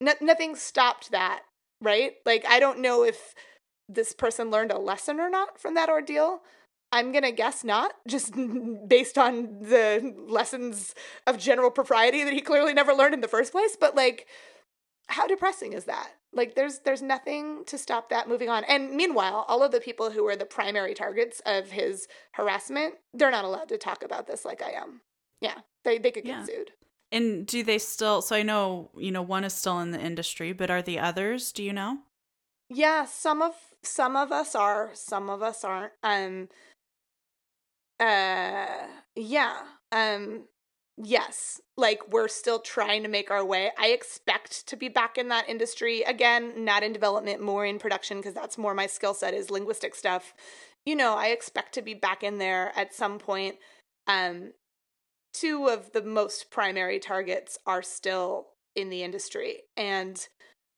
[0.00, 1.42] nothing stopped that
[1.80, 2.14] right?
[2.24, 3.34] Like i don't know if
[3.94, 6.42] this person learned a lesson or not from that ordeal
[6.92, 8.34] i'm going to guess not just
[8.88, 10.94] based on the lessons
[11.26, 13.76] of general propriety that he clearly never learned in the first place.
[13.78, 14.26] But like
[15.08, 16.10] how depressing is that?
[16.32, 18.64] Like there's there's nothing to stop that moving on.
[18.64, 23.30] And meanwhile all of the people who were the primary targets of his harassment they're
[23.30, 25.00] not allowed to talk about this like i am.
[25.40, 26.44] Yeah they they could get yeah.
[26.44, 26.70] sued.
[27.10, 30.52] And do they still so i know you know one is still in the industry
[30.52, 31.98] but are the others do you know
[32.72, 36.48] yeah some of some of us are some of us aren't um
[38.00, 39.60] uh yeah
[39.92, 40.44] um
[40.96, 43.70] yes, like we're still trying to make our way.
[43.78, 48.18] I expect to be back in that industry again, not in development, more in production
[48.18, 50.34] because that's more my skill set is linguistic stuff.
[50.84, 53.56] You know, I expect to be back in there at some point.
[54.06, 54.52] Um
[55.32, 60.28] two of the most primary targets are still in the industry and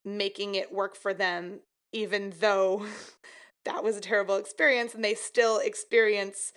[0.05, 1.61] making it work for them
[1.95, 2.85] even though
[3.65, 6.53] that was a terrible experience and they still experience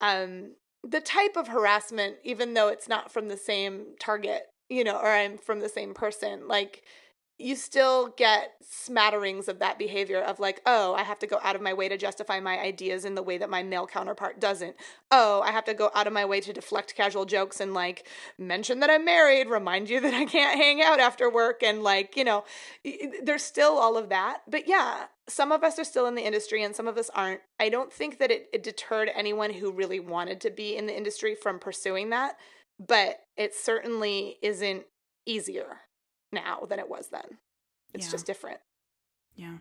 [0.00, 0.52] um
[0.88, 5.08] the type of harassment, even though it's not from the same target, you know, or
[5.08, 6.82] I'm from the same person, like
[7.38, 11.54] you still get smatterings of that behavior of like, oh, I have to go out
[11.54, 14.74] of my way to justify my ideas in the way that my male counterpart doesn't.
[15.10, 18.08] Oh, I have to go out of my way to deflect casual jokes and like
[18.38, 21.62] mention that I'm married, remind you that I can't hang out after work.
[21.62, 22.44] And like, you know,
[23.22, 24.42] there's still all of that.
[24.48, 27.40] But yeah, some of us are still in the industry and some of us aren't.
[27.60, 30.96] I don't think that it, it deterred anyone who really wanted to be in the
[30.96, 32.38] industry from pursuing that,
[32.78, 34.84] but it certainly isn't
[35.26, 35.80] easier
[36.36, 37.38] now than it was then.
[37.92, 38.12] It's yeah.
[38.12, 38.60] just different.
[39.34, 39.58] Yeah.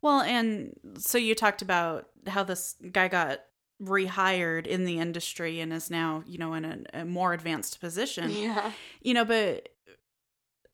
[0.00, 3.40] Well, and so you talked about how this guy got
[3.82, 8.30] rehired in the industry and is now, you know, in a, a more advanced position.
[8.30, 8.72] Yeah.
[9.00, 9.68] You know, but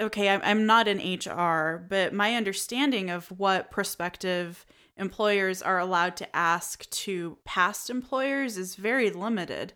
[0.01, 4.65] okay, I'm not in HR, but my understanding of what prospective
[4.97, 9.73] employers are allowed to ask to past employers is very limited.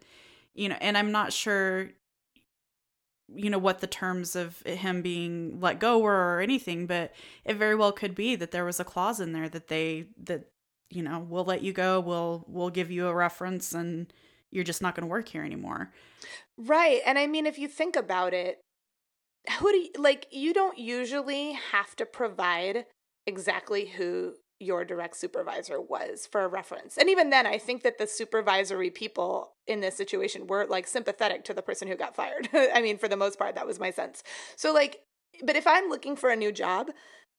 [0.55, 1.90] You know, and I'm not sure
[3.35, 7.12] you know what the terms of him being let go were or anything but
[7.45, 10.49] it very well could be that there was a clause in there that they that
[10.90, 14.12] you know we'll let you go we'll we'll give you a reference and
[14.51, 15.90] you're just not going to work here anymore.
[16.59, 18.61] Right and i mean if you think about it
[19.59, 22.87] who do you, like you don't usually have to provide
[23.27, 26.96] exactly who your direct supervisor was for a reference.
[26.96, 31.44] And even then, I think that the supervisory people in this situation were like sympathetic
[31.44, 32.48] to the person who got fired.
[32.55, 34.22] I mean, for the most part, that was my sense.
[34.57, 35.01] So, like,
[35.42, 36.90] but if I'm looking for a new job,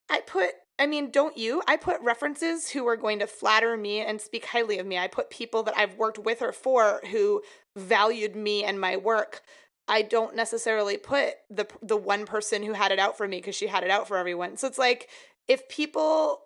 [0.10, 1.62] I put, I mean, don't you?
[1.68, 4.98] I put references who are going to flatter me and speak highly of me.
[4.98, 7.42] I put people that I've worked with or for who
[7.78, 9.42] valued me and my work.
[9.88, 13.56] I don't necessarily put the the one person who had it out for me because
[13.56, 14.56] she had it out for everyone.
[14.56, 15.10] So it's like
[15.48, 16.42] if people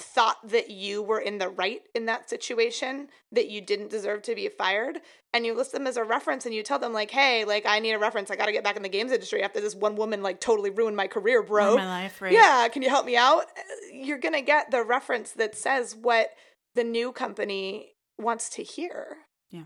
[0.00, 4.34] thought that you were in the right in that situation, that you didn't deserve to
[4.34, 5.00] be fired,
[5.32, 7.78] and you list them as a reference and you tell them like, "Hey, like I
[7.78, 8.30] need a reference.
[8.30, 10.70] I got to get back in the games industry after this one woman like totally
[10.70, 11.76] ruined my career, bro.
[11.76, 12.32] my life, right?
[12.32, 13.46] Yeah, can you help me out?"
[13.92, 16.30] You're going to get the reference that says what
[16.74, 19.18] the new company wants to hear.
[19.50, 19.64] Yeah.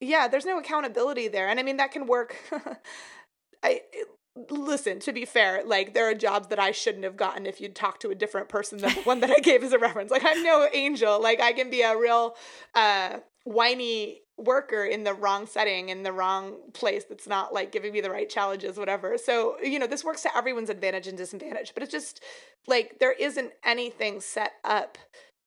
[0.00, 1.48] Yeah, there's no accountability there.
[1.48, 2.36] And I mean that can work
[3.62, 3.80] I
[4.50, 7.74] listen to be fair like there are jobs that i shouldn't have gotten if you'd
[7.74, 10.10] talked to a different person than the one that i gave as a reference.
[10.10, 11.22] Like i'm no angel.
[11.22, 12.34] Like i can be a real
[12.74, 17.92] uh whiny worker in the wrong setting in the wrong place that's not like giving
[17.92, 19.16] me the right challenges whatever.
[19.18, 22.20] So you know this works to everyone's advantage and disadvantage but it's just
[22.66, 24.98] like there isn't anything set up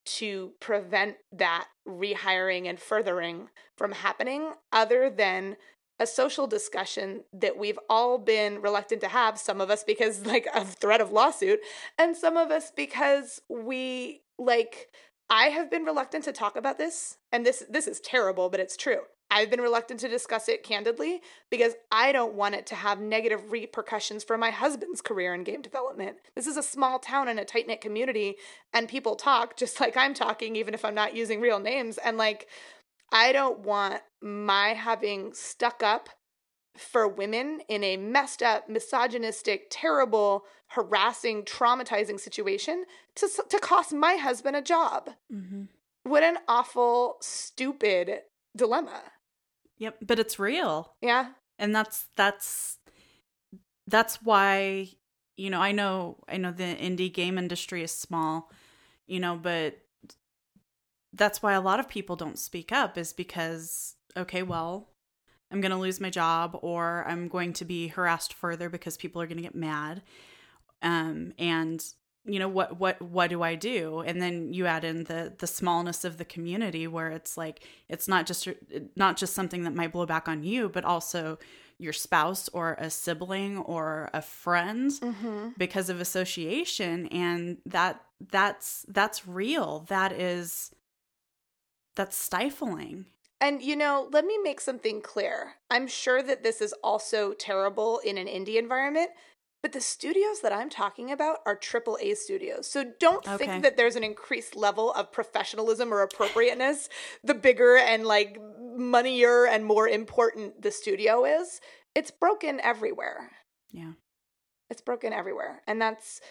[0.05, 5.57] to prevent that rehiring and furthering from happening other than
[5.99, 10.47] a social discussion that we've all been reluctant to have some of us because like
[10.53, 11.59] of threat of lawsuit
[11.97, 14.89] and some of us because we like
[15.29, 18.77] I have been reluctant to talk about this and this this is terrible but it's
[18.77, 19.01] true.
[19.29, 23.51] I've been reluctant to discuss it candidly because I don't want it to have negative
[23.51, 26.17] repercussions for my husband's career in game development.
[26.33, 28.35] This is a small town and a tight knit community,
[28.73, 31.97] and people talk just like I'm talking, even if I'm not using real names.
[31.97, 32.47] And like,
[33.11, 36.09] I don't want my having stuck up
[36.75, 44.15] for women in a messed up, misogynistic, terrible, harassing, traumatizing situation to, to cost my
[44.15, 45.09] husband a job.
[45.33, 45.63] Mm-hmm.
[46.03, 48.21] What an awful, stupid
[48.55, 49.01] dilemma.
[49.77, 50.93] Yep, but it's real.
[51.01, 51.29] Yeah.
[51.59, 52.77] And that's that's
[53.87, 54.89] that's why
[55.37, 58.51] you know, I know I know the indie game industry is small,
[59.05, 59.77] you know, but
[61.13, 64.89] that's why a lot of people don't speak up is because okay, well,
[65.51, 69.21] I'm going to lose my job or I'm going to be harassed further because people
[69.21, 70.01] are going to get mad.
[70.81, 71.83] Um and
[72.27, 75.47] you know what what what do i do and then you add in the the
[75.47, 78.47] smallness of the community where it's like it's not just
[78.95, 81.39] not just something that might blow back on you but also
[81.79, 85.49] your spouse or a sibling or a friend mm-hmm.
[85.57, 90.71] because of association and that that's that's real that is
[91.97, 93.05] that's stifling
[93.39, 95.55] and you know, let me make something clear.
[95.69, 99.11] I'm sure that this is also terrible in an indie environment,
[99.61, 102.67] but the studios that I'm talking about are triple A studios.
[102.67, 103.37] So don't okay.
[103.37, 106.89] think that there's an increased level of professionalism or appropriateness
[107.23, 111.61] the bigger and like moneyer and more important the studio is.
[111.93, 113.31] It's broken everywhere.
[113.71, 113.93] Yeah.
[114.69, 115.61] It's broken everywhere.
[115.67, 116.21] And that's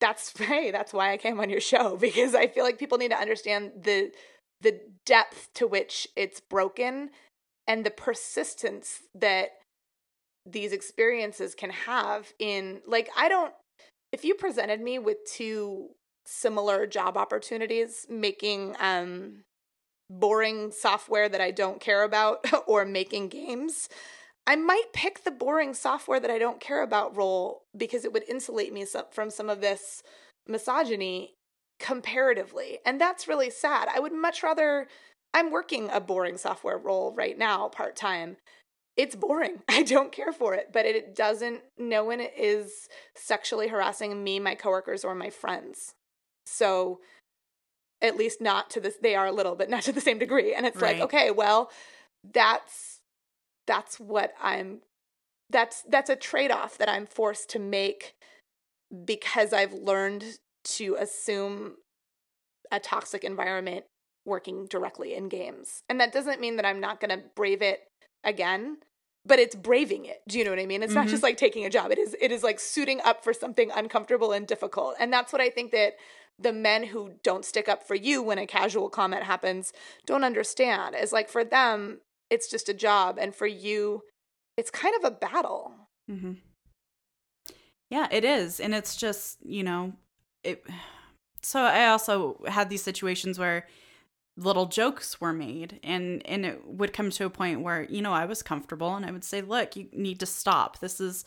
[0.00, 3.10] that's hey, that's why I came on your show because I feel like people need
[3.10, 4.12] to understand the
[4.60, 7.10] the depth to which it's broken
[7.66, 9.50] and the persistence that
[10.46, 13.52] these experiences can have in like I don't
[14.12, 15.90] if you presented me with two
[16.26, 19.44] similar job opportunities making um
[20.10, 23.88] boring software that I don't care about or making games
[24.46, 28.28] I might pick the boring software that I don't care about role because it would
[28.28, 30.02] insulate me from some of this
[30.46, 31.34] misogyny
[31.78, 32.78] comparatively.
[32.84, 33.88] And that's really sad.
[33.94, 34.88] I would much rather
[35.32, 38.36] I'm working a boring software role right now part time
[38.96, 39.62] it's boring.
[39.68, 44.54] I don't care for it, but it doesn't, no one is sexually harassing me, my
[44.54, 45.94] coworkers, or my friends.
[46.46, 47.00] So
[48.02, 50.54] at least not to this, they are a little, but not to the same degree.
[50.54, 50.98] And it's right.
[50.98, 51.70] like, okay, well,
[52.32, 53.00] that's,
[53.66, 54.80] that's what I'm,
[55.50, 58.14] that's, that's a trade off that I'm forced to make
[59.04, 61.76] because I've learned to assume
[62.70, 63.84] a toxic environment
[64.24, 65.82] working directly in games.
[65.88, 67.80] And that doesn't mean that I'm not going to brave it
[68.24, 68.78] again
[69.26, 71.02] but it's braving it do you know what i mean it's mm-hmm.
[71.02, 73.70] not just like taking a job it is it is like suiting up for something
[73.74, 75.94] uncomfortable and difficult and that's what i think that
[76.38, 79.72] the men who don't stick up for you when a casual comment happens
[80.06, 82.00] don't understand is like for them
[82.30, 84.02] it's just a job and for you
[84.56, 85.72] it's kind of a battle
[86.10, 86.32] mm-hmm.
[87.90, 89.92] yeah it is and it's just you know
[90.44, 90.64] it
[91.42, 93.66] so i also had these situations where
[94.36, 98.12] little jokes were made and and it would come to a point where you know
[98.12, 100.80] I was comfortable and I would say look you need to stop.
[100.80, 101.24] This is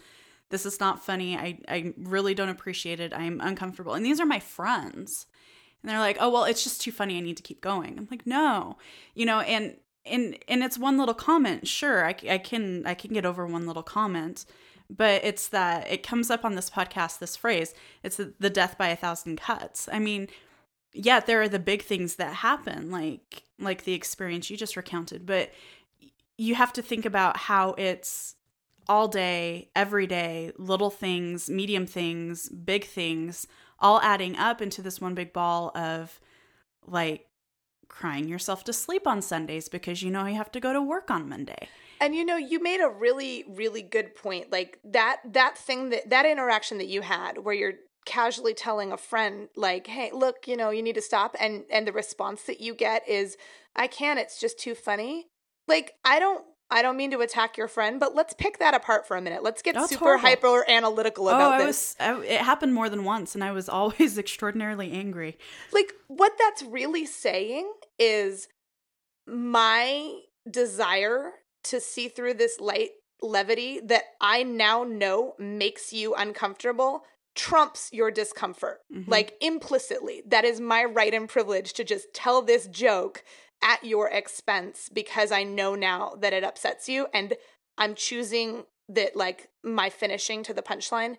[0.50, 1.38] this is not funny.
[1.38, 3.14] I I really don't appreciate it.
[3.14, 3.94] I'm uncomfortable.
[3.94, 5.26] And these are my friends.
[5.82, 7.18] And they're like oh well it's just too funny.
[7.18, 7.98] I need to keep going.
[7.98, 8.78] I'm like no.
[9.16, 11.68] You know and and and it's one little comment.
[11.68, 14.46] Sure I, I can I can get over one little comment
[14.89, 17.73] but it's that it comes up on this podcast this phrase
[18.04, 20.28] it's the, death by a thousand cuts I mean
[20.97, 25.26] yeah, there are the big things that happen, like like the experience you just recounted,
[25.26, 25.52] but
[26.38, 28.36] you have to think about how it's
[28.88, 33.47] all day, every day, little things, medium things, big things,
[33.80, 36.19] all adding up into this one big ball of
[36.86, 37.28] like
[37.88, 41.12] crying yourself to sleep on Sundays because you know you have to go to work
[41.12, 41.67] on Monday.
[42.00, 44.52] And you know, you made a really really good point.
[44.52, 47.74] Like that that thing that that interaction that you had where you're
[48.06, 51.86] casually telling a friend like hey look you know you need to stop and and
[51.86, 53.36] the response that you get is
[53.76, 55.28] i can't it's just too funny
[55.67, 59.08] like i don't I don't mean to attack your friend, but let's pick that apart
[59.08, 59.42] for a minute.
[59.42, 60.28] Let's get That's super horrible.
[60.28, 61.96] hyper analytical oh, about oh, this.
[61.98, 65.38] Was, I, it happened more than once, and I was always extraordinarily angry.
[65.71, 68.50] Like, what that's really saying is
[69.26, 70.19] my
[70.50, 71.32] desire
[71.70, 72.92] to see through this light
[73.22, 77.04] levity that I now know makes you uncomfortable
[77.36, 78.80] trumps your discomfort.
[78.94, 79.10] Mm-hmm.
[79.10, 83.24] Like implicitly, that is my right and privilege to just tell this joke
[83.63, 87.36] at your expense because I know now that it upsets you and
[87.78, 91.18] I'm choosing that like my finishing to the punchline.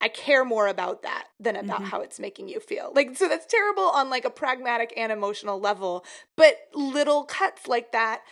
[0.00, 1.90] I care more about that than about mm-hmm.
[1.90, 2.92] how it's making you feel.
[2.94, 6.04] Like so that's terrible on like a pragmatic and emotional level,
[6.36, 8.22] but little cuts like that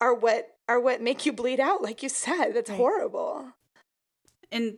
[0.00, 2.52] are what are what make you bleed out like you said.
[2.52, 2.76] That's right.
[2.76, 3.52] horrible.
[4.52, 4.76] And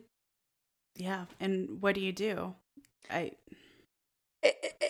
[0.95, 2.55] yeah, and what do you do?
[3.09, 3.33] I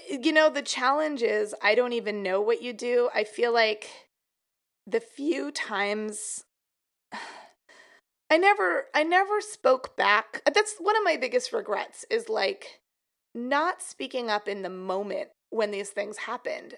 [0.10, 3.10] you know the challenge is I don't even know what you do.
[3.14, 3.90] I feel like
[4.88, 6.46] the few times
[8.32, 10.42] I never I never spoke back.
[10.54, 12.80] That's one of my biggest regrets is like
[13.36, 16.76] not speaking up in the moment when these things happened.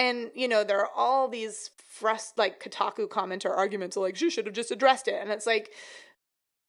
[0.00, 1.70] And you know, there are all these
[2.00, 5.18] frust like Kotaku commenter arguments like she should have just addressed it.
[5.20, 5.70] And it's like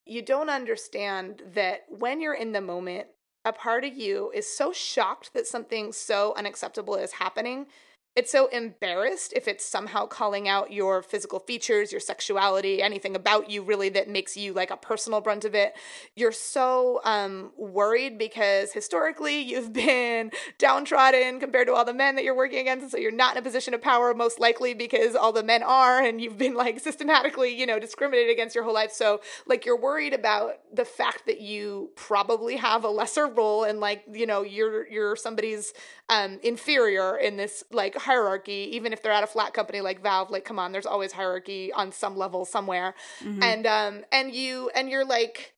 [0.04, 3.06] you don't understand that when you're in the moment,
[3.44, 7.66] a part of you is so shocked that something so unacceptable is happening
[8.14, 13.48] it's so embarrassed if it's somehow calling out your physical features, your sexuality, anything about
[13.48, 15.74] you really that makes you like a personal brunt of it.
[16.14, 22.24] You're so um, worried because historically you've been downtrodden compared to all the men that
[22.24, 22.82] you're working against.
[22.82, 25.62] And so you're not in a position of power, most likely because all the men
[25.62, 28.92] are, and you've been like systematically, you know, discriminated against your whole life.
[28.92, 33.80] So, like, you're worried about the fact that you probably have a lesser role and,
[33.80, 35.72] like, you know, you're, you're somebody's
[36.12, 40.30] um, inferior in this, like, hierarchy, even if they're at a flat company like Valve.
[40.30, 42.94] Like, come on, there's always hierarchy on some level somewhere,
[43.24, 43.42] mm-hmm.
[43.42, 45.54] and um, and you and you're like,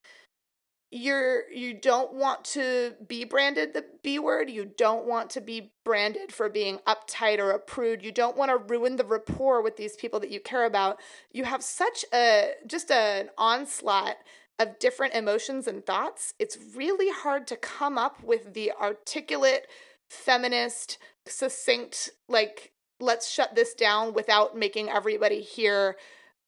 [0.90, 4.48] you're you don't want to be branded the B word.
[4.48, 8.04] You don't want to be branded for being uptight or a prude.
[8.04, 11.00] You don't want to ruin the rapport with these people that you care about.
[11.32, 14.18] You have such a just an onslaught
[14.60, 16.32] of different emotions and thoughts.
[16.38, 19.66] It's really hard to come up with the articulate
[20.14, 25.96] feminist succinct like let's shut this down without making everybody here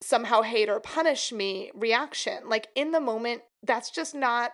[0.01, 2.47] somehow hate or punish me reaction.
[2.47, 4.51] Like in the moment that's just not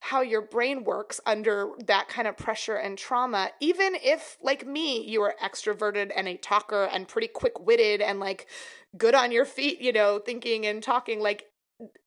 [0.00, 3.50] how your brain works under that kind of pressure and trauma.
[3.60, 8.46] Even if like me you are extroverted and a talker and pretty quick-witted and like
[8.96, 11.44] good on your feet you know thinking and talking like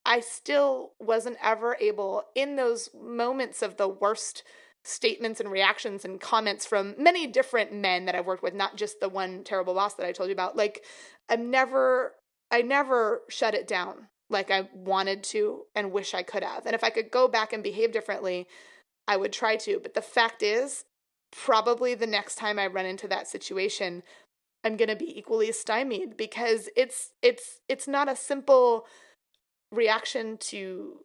[0.06, 4.44] i still wasn't ever able in those moments of the worst
[4.84, 9.00] statements and reactions and comments from many different men that I've worked with, not just
[9.00, 10.56] the one terrible boss that I told you about.
[10.56, 10.84] Like
[11.30, 12.16] I'm never
[12.50, 16.66] I never shut it down like I wanted to and wish I could have.
[16.66, 18.48] And if I could go back and behave differently,
[19.08, 19.80] I would try to.
[19.82, 20.86] But the fact is,
[21.32, 24.04] probably the next time I run into that situation,
[24.64, 28.86] I'm going to be equally stymied because it's it's it's not a simple
[29.72, 31.00] reaction to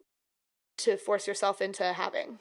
[0.79, 2.39] to force yourself into having.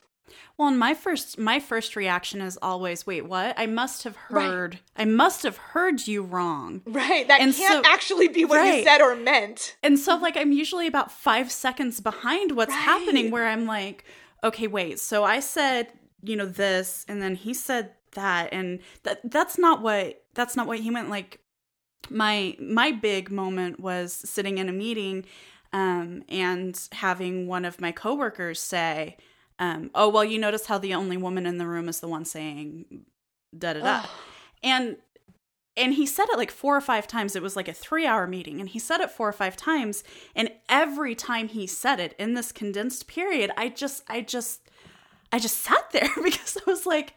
[0.57, 3.55] Well, and my first my first reaction is always, wait, what?
[3.59, 4.83] I must have heard right.
[4.97, 6.83] I must have heard you wrong.
[6.87, 7.29] Right.
[7.29, 8.79] That and can't so, actually be what right.
[8.79, 9.77] you said or meant.
[9.83, 12.81] And so like I'm usually about 5 seconds behind what's right.
[12.81, 14.05] happening where I'm like,
[14.43, 14.99] okay, wait.
[14.99, 19.83] So I said, you know, this and then he said that and that that's not
[19.83, 21.41] what that's not what he meant like
[22.11, 25.25] my my big moment was sitting in a meeting
[25.73, 29.17] um and having one of my coworkers say
[29.59, 32.25] um, oh well you notice how the only woman in the room is the one
[32.25, 33.07] saying
[33.57, 34.07] da da da.
[34.63, 34.97] And
[35.77, 37.37] and he said it like four or five times.
[37.37, 40.03] It was like a three hour meeting and he said it four or five times.
[40.35, 44.63] And every time he said it in this condensed period i just i just
[45.33, 47.15] i just sat there because i was like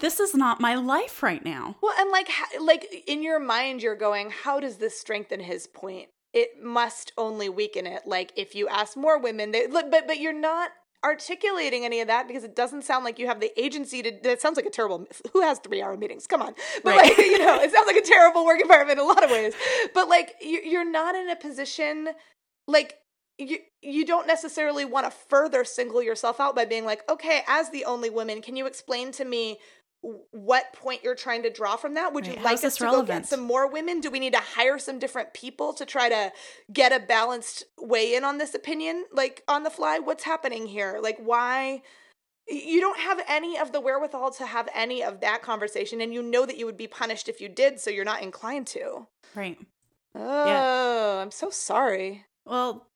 [0.00, 1.76] this is not my life right now.
[1.80, 2.28] Well and like
[2.60, 6.08] like in your mind you're going how does this strengthen his point?
[6.32, 8.02] It must only weaken it.
[8.06, 10.70] Like if you ask more women they but but you're not
[11.04, 14.40] articulating any of that because it doesn't sound like you have the agency to that
[14.40, 16.26] sounds like a terrible who has three hour meetings?
[16.26, 16.54] Come on.
[16.82, 17.10] But right.
[17.10, 19.54] like you know it sounds like a terrible work environment in a lot of ways.
[19.94, 22.08] But like you're not in a position
[22.66, 22.96] like
[23.38, 27.70] you you don't necessarily want to further single yourself out by being like okay as
[27.70, 29.58] the only woman can you explain to me
[30.32, 32.12] what point you're trying to draw from that.
[32.12, 32.36] Would right.
[32.36, 33.08] you like us to relevant?
[33.08, 34.00] go get some more women?
[34.00, 36.32] Do we need to hire some different people to try to
[36.72, 39.98] get a balanced way in on this opinion, like on the fly?
[39.98, 40.98] What's happening here?
[41.02, 41.82] Like, why?
[42.46, 46.22] You don't have any of the wherewithal to have any of that conversation, and you
[46.22, 49.06] know that you would be punished if you did, so you're not inclined to.
[49.34, 49.58] Right.
[50.14, 51.22] Oh, yeah.
[51.22, 52.26] I'm so sorry.
[52.44, 52.86] Well,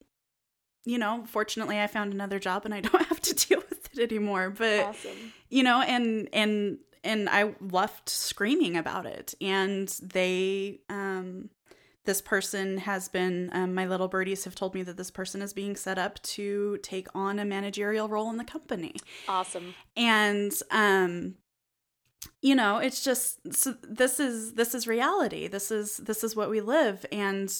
[0.85, 4.11] you know, fortunately, I found another job and I don't have to deal with it
[4.11, 4.51] anymore.
[4.51, 5.33] But awesome.
[5.49, 9.35] you know, and and and I left screaming about it.
[9.41, 11.51] And they, um,
[12.05, 15.53] this person has been, um, my little birdies have told me that this person is
[15.53, 18.95] being set up to take on a managerial role in the company.
[19.29, 19.75] Awesome.
[19.97, 21.35] And, um,
[22.43, 25.49] you know, it's just so this is this is reality.
[25.49, 27.53] This is this is what we live, and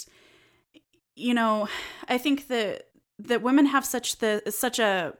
[1.15, 1.69] you know,
[2.09, 5.15] I think that that women have such the such a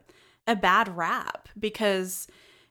[0.47, 2.27] a bad rap because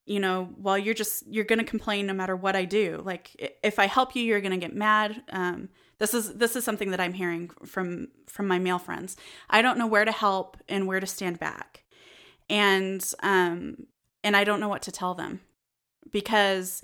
[0.08, 3.02] you know while you're just you're gonna complain no matter what i do.
[3.06, 5.22] Like if i help you you're gonna get mad.
[5.30, 9.18] Um, this is this is something that i'm hearing from from my male friends.
[9.50, 11.84] I don't know where to help and where to stand back.
[12.50, 13.88] And um
[14.24, 15.42] and i don't know what to tell them
[16.12, 16.84] because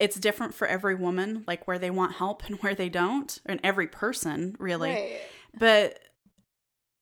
[0.00, 3.60] it's different for every woman like where they want help and where they don't and
[3.62, 4.90] every person really.
[4.90, 5.20] Right.
[5.58, 5.98] but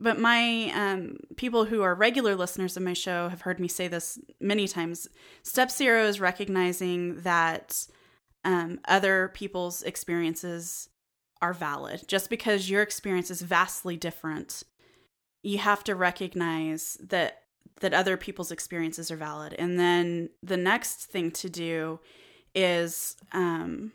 [0.03, 3.87] but my um, people who are regular listeners of my show have heard me say
[3.87, 5.09] this many times.
[5.43, 7.87] Step zero is recognizing that
[8.45, 10.89] um, other people's experiences
[11.41, 12.03] are valid.
[12.09, 14.65] Just because your experience is vastly different,
[15.43, 17.39] you have to recognize that
[17.81, 19.55] that other people's experiences are valid.
[19.59, 22.01] And then the next thing to do
[22.55, 23.93] is um,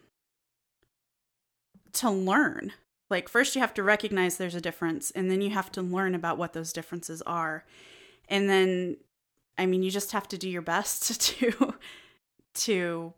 [1.93, 2.73] to learn
[3.09, 6.13] like first you have to recognize there's a difference and then you have to learn
[6.15, 7.65] about what those differences are.
[8.29, 8.97] And then
[9.59, 11.73] i mean you just have to do your best to
[12.53, 13.13] to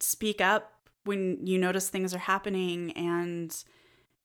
[0.00, 0.72] speak up
[1.04, 3.64] when you notice things are happening and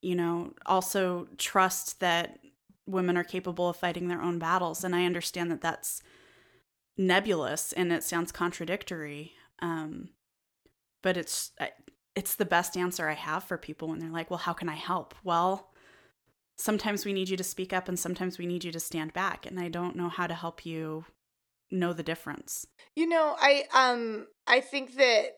[0.02, 2.40] you know also trust that
[2.88, 4.84] women are capable of fighting their own battles.
[4.84, 6.02] And i understand that that's
[6.98, 10.10] nebulous and it sounds contradictory um
[11.02, 11.52] but it's
[12.16, 14.76] it's the best answer I have for people when they're like, "Well, how can I
[14.76, 15.72] help?" Well,
[16.58, 19.46] sometimes we need you to speak up and sometimes we need you to stand back,
[19.46, 21.06] and I don't know how to help you
[21.72, 22.68] know the difference.
[22.96, 25.38] You know, I um I think that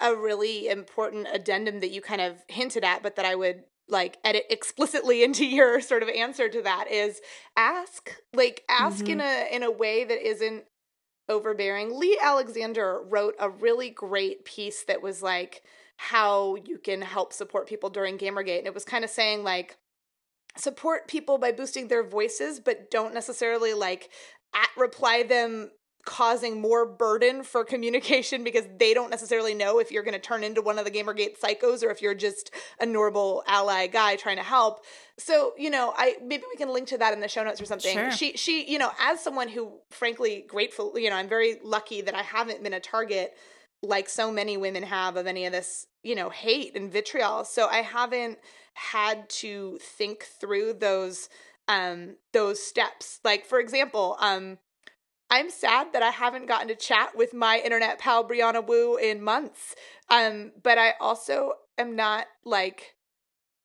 [0.00, 4.18] a really important addendum that you kind of hinted at but that I would like
[4.24, 7.20] edit explicitly into your sort of answer to that is
[7.56, 10.64] ask like ask in a in a way that isn't
[11.28, 11.98] overbearing.
[11.98, 15.62] Leigh Alexander wrote a really great piece that was like
[15.96, 18.58] how you can help support people during Gamergate.
[18.58, 19.78] And it was kind of saying like
[20.56, 24.10] support people by boosting their voices, but don't necessarily like
[24.54, 25.70] at reply them
[26.04, 30.44] causing more burden for communication because they don't necessarily know if you're going to turn
[30.44, 34.36] into one of the Gamergate psychos or if you're just a normal ally guy trying
[34.36, 34.84] to help.
[35.18, 37.64] So, you know, I maybe we can link to that in the show notes or
[37.64, 37.96] something.
[37.96, 38.10] Sure.
[38.10, 42.14] She she, you know, as someone who frankly grateful, you know, I'm very lucky that
[42.14, 43.34] I haven't been a target
[43.84, 47.44] like so many women have of any of this, you know, hate and vitriol.
[47.44, 48.38] So I haven't
[48.74, 51.28] had to think through those
[51.68, 53.20] um those steps.
[53.24, 54.58] Like for example, um
[55.30, 59.22] I'm sad that I haven't gotten to chat with my internet pal Brianna Wu in
[59.22, 59.74] months.
[60.08, 62.94] Um, but I also am not like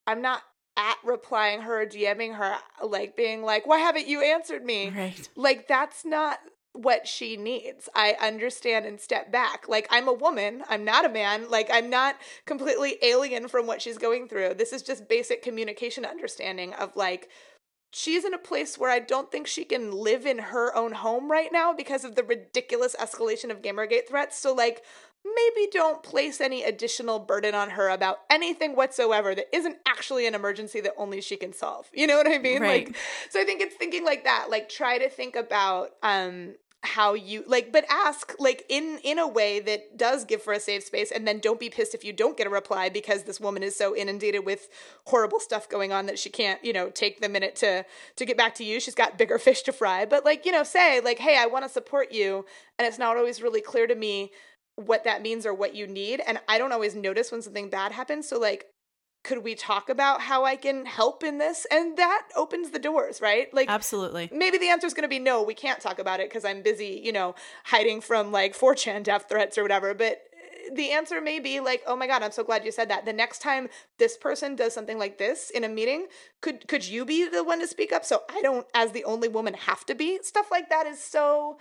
[0.08, 0.42] I'm not
[0.78, 4.90] at replying her or DMing her like being like, why haven't you answered me?
[4.90, 5.30] Right.
[5.36, 6.40] Like that's not
[6.82, 7.90] what she needs.
[7.94, 9.68] I understand and step back.
[9.68, 11.50] Like I'm a woman, I'm not a man.
[11.50, 12.16] Like I'm not
[12.46, 14.54] completely alien from what she's going through.
[14.56, 17.30] This is just basic communication understanding of like
[17.92, 21.30] she's in a place where I don't think she can live in her own home
[21.32, 24.38] right now because of the ridiculous escalation of Gamergate threats.
[24.38, 24.84] So, like,
[25.26, 30.36] maybe don't place any additional burden on her about anything whatsoever that isn't actually an
[30.36, 31.90] emergency that only she can solve.
[31.94, 32.62] You know what I mean?
[32.62, 32.88] Right.
[32.88, 32.96] Like,
[33.30, 34.48] so I think it's thinking like that.
[34.50, 39.28] Like, try to think about, um, how you like but ask like in in a
[39.28, 42.14] way that does give for a safe space and then don't be pissed if you
[42.14, 44.70] don't get a reply because this woman is so inundated with
[45.06, 48.38] horrible stuff going on that she can't you know take the minute to to get
[48.38, 48.80] back to you.
[48.80, 50.06] She's got bigger fish to fry.
[50.06, 52.46] But like you know say like hey i want to support you
[52.78, 54.32] and it's not always really clear to me
[54.76, 56.22] what that means or what you need.
[56.26, 58.30] And i don't always notice when something bad happens.
[58.30, 58.68] So like
[59.24, 61.68] could we talk about how I can help in this?
[61.70, 63.54] And that opens the doors, right?
[63.54, 64.30] Like, Absolutely.
[64.32, 66.62] maybe the answer is going to be no, we can't talk about it because I'm
[66.62, 69.94] busy, you know, hiding from like 4chan death threats or whatever.
[69.94, 72.90] But eh, the answer may be like, oh my God, I'm so glad you said
[72.90, 73.06] that.
[73.06, 73.68] The next time
[73.98, 76.08] this person does something like this in a meeting,
[76.42, 78.06] could could you be the one to speak up?
[78.06, 80.20] So I don't, as the only woman, have to be.
[80.24, 81.58] Stuff like that is so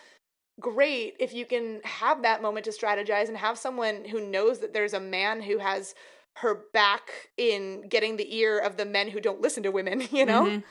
[0.61, 4.73] great if you can have that moment to strategize and have someone who knows that
[4.73, 5.95] there's a man who has
[6.41, 10.25] her back in getting the ear of the men who don't listen to women, you
[10.25, 10.45] know?
[10.45, 10.63] Mhm.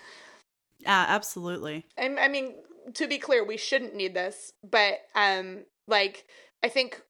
[0.86, 1.86] Uh, absolutely.
[1.97, 2.55] I, I mean,
[2.93, 6.26] to be clear, we shouldn't need this, but um, like
[6.63, 7.01] I think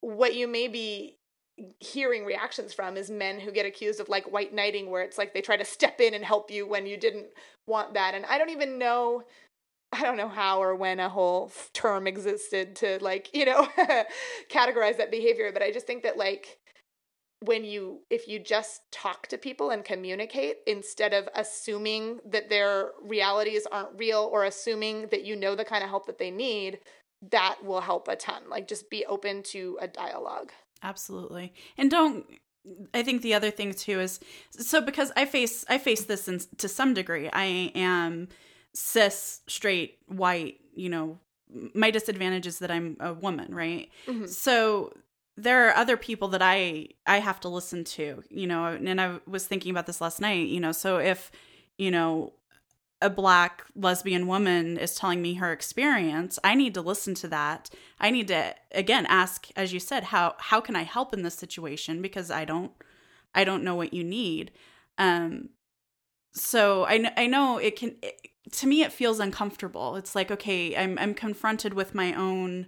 [0.00, 1.16] what you may be
[1.80, 5.34] hearing reactions from is men who get accused of like white knighting, where it's like
[5.34, 7.26] they try to step in and help you when you didn't
[7.66, 9.24] want that, and I don't even know.
[9.90, 13.66] I don't know how or when a whole term existed to like, you know,
[14.50, 16.57] categorize that behavior, but I just think that like
[17.40, 22.90] when you if you just talk to people and communicate instead of assuming that their
[23.02, 26.80] realities aren't real or assuming that you know the kind of help that they need
[27.30, 30.50] that will help a ton like just be open to a dialogue
[30.82, 31.52] Absolutely.
[31.76, 32.26] And don't
[32.92, 34.20] I think the other thing too is
[34.50, 37.30] so because I face I face this in, to some degree.
[37.32, 38.28] I am
[38.74, 40.60] cis, straight, white.
[40.74, 41.18] You know,
[41.74, 43.88] my disadvantage is that I'm a woman, right?
[44.06, 44.26] Mm-hmm.
[44.26, 44.92] So
[45.38, 48.22] there are other people that I I have to listen to.
[48.28, 50.48] You know, and I was thinking about this last night.
[50.48, 51.30] You know, so if
[51.78, 52.32] you know
[53.00, 57.70] a black lesbian woman is telling me her experience i need to listen to that
[58.00, 61.34] i need to again ask as you said how how can i help in this
[61.34, 62.72] situation because i don't
[63.34, 64.50] i don't know what you need
[64.98, 65.48] um
[66.32, 68.20] so i i know it can it,
[68.50, 72.66] to me it feels uncomfortable it's like okay i'm i'm confronted with my own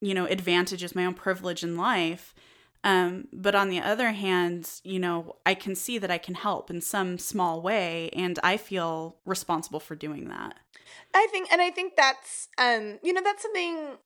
[0.00, 2.34] you know advantages my own privilege in life
[2.82, 6.70] um, but on the other hand, you know, I can see that I can help
[6.70, 10.54] in some small way, and I feel responsible for doing that.
[11.14, 13.96] I think, and I think that's, um, you know, that's something.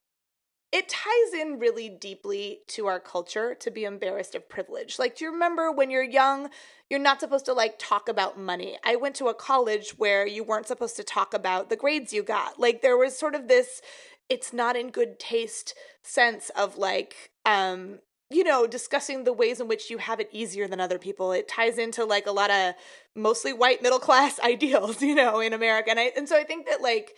[0.73, 4.99] It ties in really deeply to our culture to be embarrassed of privilege.
[4.99, 6.49] Like, do you remember when you're young,
[6.91, 8.77] you're not supposed to like talk about money?
[8.85, 12.25] I went to a college where you weren't supposed to talk about the grades you
[12.25, 12.59] got.
[12.59, 13.83] Like, there was sort of this,
[14.29, 17.99] it's not in good taste sense of like, um,
[18.31, 21.33] you know, discussing the ways in which you have it easier than other people.
[21.33, 22.75] It ties into like a lot of
[23.15, 25.91] mostly white middle class ideals, you know, in America.
[25.91, 27.15] And I and so I think that like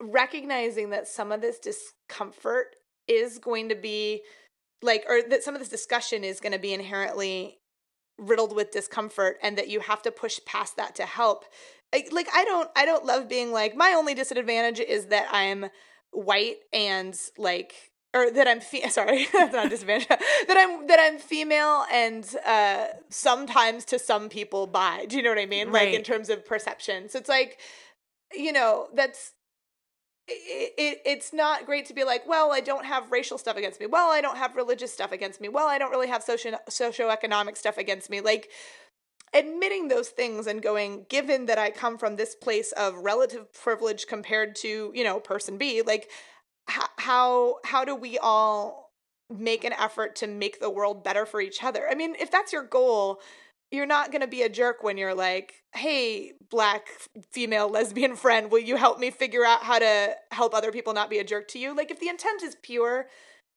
[0.00, 2.76] recognizing that some of this discomfort
[3.08, 4.22] is going to be
[4.82, 7.58] like or that some of this discussion is going to be inherently
[8.18, 11.44] riddled with discomfort and that you have to push past that to help.
[11.92, 15.66] Like, like I don't I don't love being like my only disadvantage is that I'm
[16.12, 20.08] white and like or that I'm fe- sorry, that's not disadvantage.
[20.08, 25.06] that I'm that I'm female and uh sometimes to some people bi.
[25.06, 25.68] Do you know what I mean?
[25.70, 25.86] Right.
[25.86, 27.08] Like in terms of perception.
[27.08, 27.58] So it's like,
[28.32, 29.32] you know, that's
[30.28, 33.80] it, it, it's not great to be like, well, I don't have racial stuff against
[33.80, 33.86] me.
[33.86, 35.48] Well, I don't have religious stuff against me.
[35.48, 38.20] Well, I don't really have socio socioeconomic stuff against me.
[38.20, 38.50] Like
[39.34, 44.06] admitting those things and going, given that I come from this place of relative privilege
[44.06, 46.10] compared to, you know, person B, like
[46.68, 48.92] how how do we all
[49.30, 51.86] make an effort to make the world better for each other?
[51.90, 53.20] I mean, if that's your goal,
[53.70, 56.88] you're not going to be a jerk when you're like, "Hey, black
[57.32, 61.10] female lesbian friend, will you help me figure out how to help other people not
[61.10, 63.08] be a jerk to you?" Like if the intent is pure,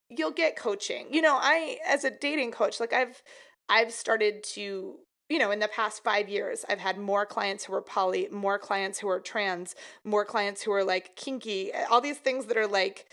[0.10, 1.08] you'll get coaching.
[1.14, 3.22] You know, I as a dating coach, like I've
[3.70, 5.00] I've started to
[5.30, 8.60] you know, in the past five years, I've had more clients who are poly, more
[8.60, 12.58] clients who are trans, more clients who are like kinky, eh, all these things that
[12.58, 13.06] are like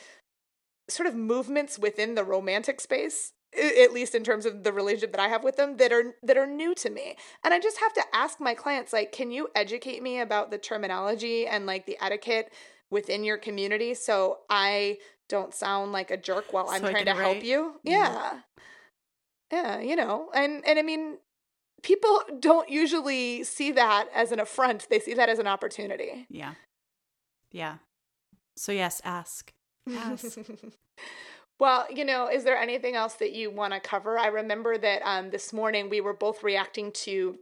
[0.88, 5.20] sort of movements within the romantic space at least in terms of the relationship that
[5.20, 7.16] I have with them that are that are new to me.
[7.44, 10.58] And I just have to ask my clients like can you educate me about the
[10.58, 12.50] terminology and like the etiquette
[12.90, 14.98] within your community so I
[15.28, 17.20] don't sound like a jerk while I'm so trying to write.
[17.20, 17.74] help you?
[17.84, 18.12] Yeah.
[18.12, 18.40] yeah.
[19.52, 20.30] Yeah, you know.
[20.34, 21.18] And and I mean
[21.83, 24.89] people don't usually see that as an affront.
[24.89, 26.26] They see that as an opportunity.
[26.30, 26.55] Yeah.
[27.51, 27.76] Yeah.
[28.57, 29.53] So yes, ask.
[29.91, 30.39] Ask.
[31.59, 34.18] well, you know, is there anything else that you want to cover?
[34.18, 37.39] I remember that um, this morning we were both reacting to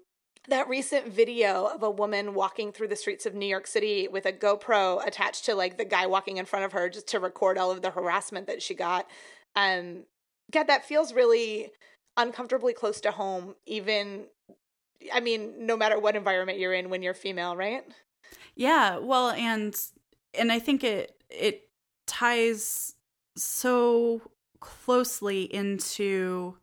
[0.49, 4.25] that recent video of a woman walking through the streets of New York City with
[4.25, 7.59] a GoPro attached to like the guy walking in front of her just to record
[7.59, 9.07] all of the harassment that she got.
[9.55, 10.05] Um,
[10.51, 11.71] God, that feels really
[12.17, 14.25] uncomfortably close to home, even,
[15.13, 17.85] I mean, no matter what environment you're in when you're female, right?
[18.55, 18.99] Yeah.
[18.99, 19.75] Well, and,
[20.35, 21.69] and I think it, it
[22.07, 22.95] ties
[23.37, 24.21] so
[24.61, 26.57] closely into,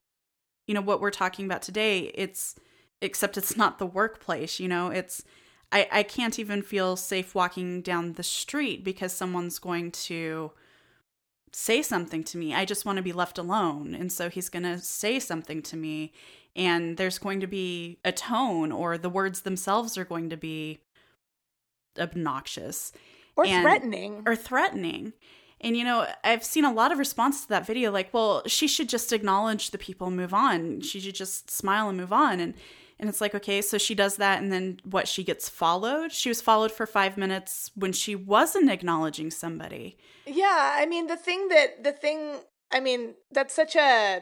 [0.67, 2.11] you know, what we're talking about today.
[2.13, 2.55] It's,
[3.01, 5.23] except it's not the workplace, you know, it's,
[5.71, 10.51] I, I can't even feel safe walking down the street because someone's going to,
[11.57, 12.53] say something to me.
[12.53, 13.95] I just want to be left alone.
[13.95, 16.13] And so he's going to say something to me
[16.55, 20.81] and there's going to be a tone or the words themselves are going to be
[21.97, 22.91] obnoxious
[23.35, 25.13] or and, threatening or threatening.
[25.59, 28.67] And you know, I've seen a lot of response to that video like, well, she
[28.67, 30.81] should just acknowledge the people and move on.
[30.81, 32.53] She should just smile and move on and
[32.99, 35.07] and it's like, okay, so she does that, and then what?
[35.07, 36.11] She gets followed.
[36.11, 39.97] She was followed for five minutes when she wasn't acknowledging somebody.
[40.25, 42.37] Yeah, I mean, the thing that, the thing,
[42.71, 44.21] I mean, that's such a,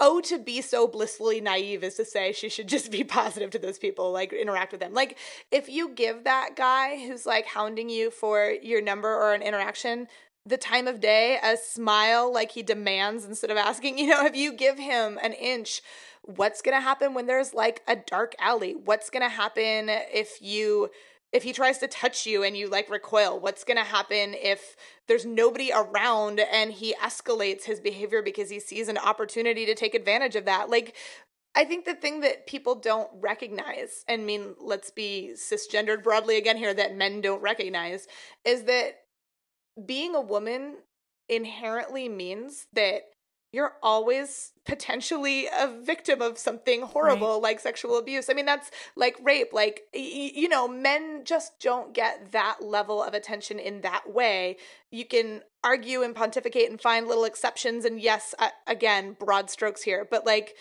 [0.00, 3.58] oh, to be so blissfully naive is to say she should just be positive to
[3.58, 4.92] those people, like interact with them.
[4.92, 5.16] Like,
[5.50, 10.08] if you give that guy who's like hounding you for your number or an interaction
[10.46, 14.36] the time of day, a smile like he demands instead of asking, you know, if
[14.36, 15.80] you give him an inch,
[16.24, 18.74] what's going to happen when there's like a dark alley?
[18.74, 20.90] What's going to happen if you
[21.32, 24.76] if he tries to touch you and you like recoil what's going to happen if
[25.08, 29.96] there's nobody around and he escalates his behavior because he sees an opportunity to take
[29.96, 30.94] advantage of that like
[31.56, 36.56] I think the thing that people don't recognize, and mean, let's be cisgendered broadly again
[36.56, 38.08] here, that men don't recognize,
[38.44, 39.02] is that
[39.86, 40.78] being a woman
[41.28, 43.02] inherently means that
[43.54, 47.42] you're always potentially a victim of something horrible right.
[47.42, 48.28] like sexual abuse.
[48.28, 49.52] I mean, that's like rape.
[49.52, 54.56] Like, y- you know, men just don't get that level of attention in that way.
[54.90, 57.84] You can argue and pontificate and find little exceptions.
[57.84, 60.56] And yes, uh, again, broad strokes here, but like,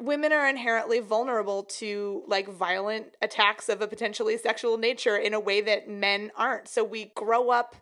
[0.00, 5.40] women are inherently vulnerable to like violent attacks of a potentially sexual nature in a
[5.40, 6.68] way that men aren't.
[6.68, 7.74] So we grow up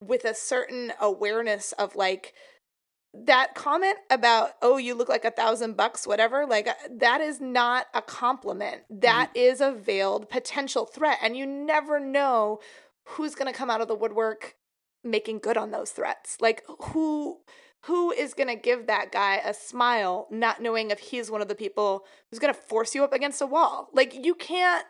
[0.00, 2.34] with a certain awareness of like
[3.14, 7.40] that comment about oh you look like a thousand bucks whatever like uh, that is
[7.40, 8.82] not a compliment.
[8.90, 9.40] That mm.
[9.40, 12.58] is a veiled potential threat and you never know
[13.06, 14.56] who's going to come out of the woodwork
[15.04, 16.38] making good on those threats.
[16.40, 17.38] Like who
[17.84, 21.48] who is going to give that guy a smile not knowing if he's one of
[21.48, 23.90] the people who's going to force you up against a wall?
[23.92, 24.86] Like you can't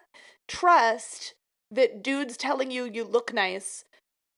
[0.47, 1.35] trust
[1.71, 3.85] that dudes telling you you look nice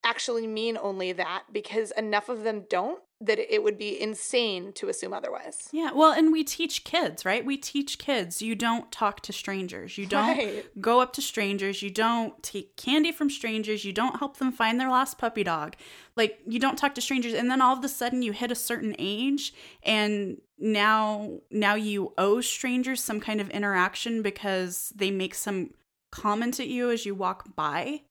[0.03, 4.89] actually mean only that because enough of them don't that it would be insane to
[4.89, 5.69] assume otherwise.
[5.71, 7.43] Yeah, well, and we teach kids, right?
[7.43, 9.97] We teach kids you don't talk to strangers.
[9.97, 10.81] You don't right.
[10.81, 11.81] go up to strangers.
[11.81, 13.83] You don't take candy from strangers.
[13.83, 15.75] You don't help them find their last puppy dog.
[16.15, 17.33] Like, you don't talk to strangers.
[17.33, 22.13] And then all of a sudden you hit a certain age and now now you
[22.17, 25.71] owe strangers some kind of interaction because they make some
[26.11, 28.01] comment at you as you walk by.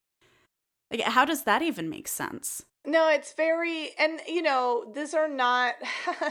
[0.90, 2.64] Like, how does that even make sense?
[2.86, 5.74] No, it's very, and you know, these are not.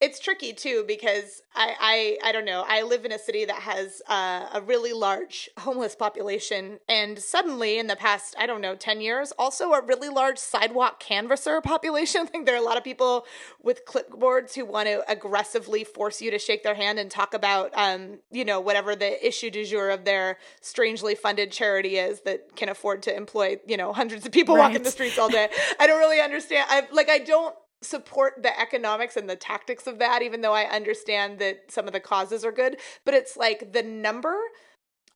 [0.00, 2.64] it's tricky too because I, I I don't know.
[2.66, 7.78] I live in a city that has uh, a really large homeless population, and suddenly
[7.78, 12.22] in the past I don't know ten years, also a really large sidewalk canvasser population.
[12.22, 13.26] I think there are a lot of people
[13.62, 17.70] with clipboards who want to aggressively force you to shake their hand and talk about
[17.74, 22.56] um you know whatever the issue du jour of their strangely funded charity is that
[22.56, 24.62] can afford to employ you know hundreds of people right.
[24.62, 25.48] walking the streets all day.
[25.78, 26.66] I don't really understand.
[26.70, 30.64] I like I don't support the economics and the tactics of that, even though I
[30.64, 32.76] understand that some of the causes are good.
[33.04, 34.36] But it's like the number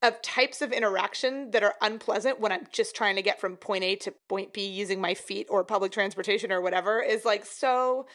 [0.03, 3.85] of types of interaction that are unpleasant when I'm just trying to get from point
[3.85, 8.07] A to point B using my feet or public transportation or whatever is like so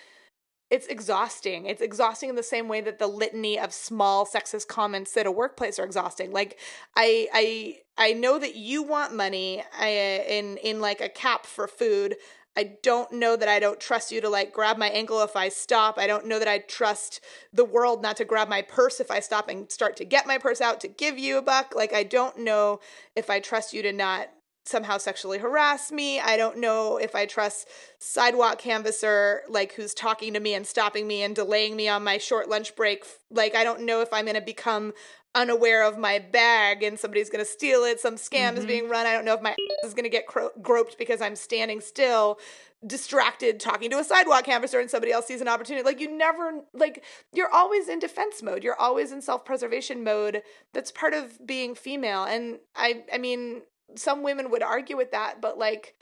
[0.70, 1.66] it's exhausting.
[1.66, 5.32] It's exhausting in the same way that the litany of small sexist comments at a
[5.32, 6.32] workplace are exhausting.
[6.32, 6.60] Like
[6.95, 9.88] I I I know that you want money I,
[10.28, 12.16] in in like a cap for food.
[12.58, 15.50] I don't know that I don't trust you to like grab my ankle if I
[15.50, 15.97] stop.
[15.97, 17.22] I don't know that I trust
[17.54, 20.38] the world not to grab my purse if I stop and start to get my
[20.38, 21.74] purse out to give you a buck.
[21.76, 22.80] Like, I don't know
[23.16, 24.30] if I trust you to not
[24.66, 26.20] somehow sexually harass me.
[26.20, 31.08] I don't know if I trust sidewalk canvasser like who's talking to me and stopping
[31.08, 33.04] me and delaying me on my short lunch break.
[33.32, 34.93] Like I don't know if I'm going to become
[35.36, 38.00] unaware of my bag and somebody's going to steal it.
[38.00, 38.58] Some scam mm-hmm.
[38.58, 39.06] is being run.
[39.06, 42.40] I don't know if my is going to get cro- groped because I'm standing still,
[42.86, 45.86] distracted, talking to a sidewalk canvasser, and somebody else sees an opportunity.
[45.86, 47.04] Like you never, like
[47.34, 48.64] you're always in defense mode.
[48.64, 50.42] You're always in self preservation mode.
[50.74, 52.24] That's part of being female.
[52.24, 53.62] And I, I mean,
[53.96, 55.96] some women would argue with that, but like,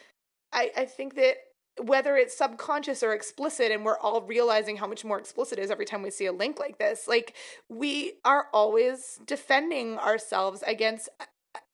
[0.53, 1.37] I, I think that
[1.83, 5.85] whether it's subconscious or explicit and we're all realizing how much more explicit is every
[5.85, 7.35] time we see a link like this like
[7.69, 11.09] we are always defending ourselves against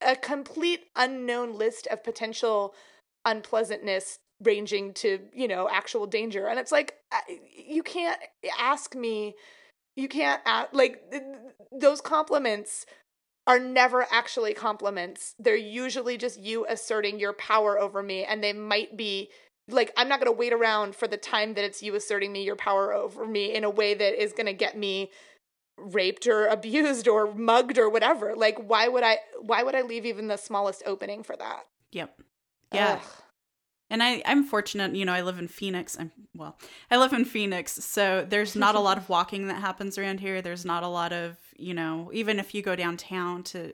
[0.00, 2.74] a complete unknown list of potential
[3.24, 6.46] unpleasantness ranging to you know actual danger.
[6.46, 6.94] And it's like
[7.56, 8.20] you can't
[8.58, 9.34] ask me
[9.96, 11.02] you can't ask, like
[11.72, 12.84] those compliments
[13.46, 15.34] are never actually compliments.
[15.38, 19.28] They're usually just you asserting your power over me and they might be
[19.68, 22.42] like I'm not going to wait around for the time that it's you asserting me
[22.42, 25.10] your power over me in a way that is going to get me
[25.78, 28.34] raped or abused or mugged or whatever.
[28.36, 31.64] Like why would I why would I leave even the smallest opening for that?
[31.92, 32.20] Yep.
[32.72, 33.00] Yeah.
[33.00, 33.08] Ugh.
[33.90, 35.96] And I I'm fortunate, you know, I live in Phoenix.
[35.98, 36.58] I'm well,
[36.90, 40.42] I live in Phoenix, so there's not a lot of walking that happens around here.
[40.42, 43.72] There's not a lot of, you know, even if you go downtown to,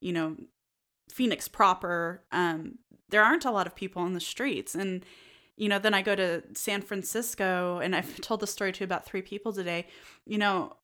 [0.00, 0.36] you know,
[1.08, 2.78] Phoenix proper, um,
[3.10, 4.74] there aren't a lot of people on the streets.
[4.74, 5.04] And,
[5.56, 9.04] you know, then I go to San Francisco and I've told the story to about
[9.04, 9.86] three people today.
[10.26, 10.76] You know,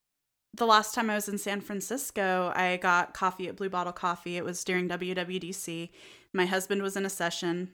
[0.56, 4.36] the last time I was in San Francisco, I got coffee at Blue Bottle Coffee.
[4.36, 5.90] It was during WWDC.
[6.32, 7.70] My husband was in a session,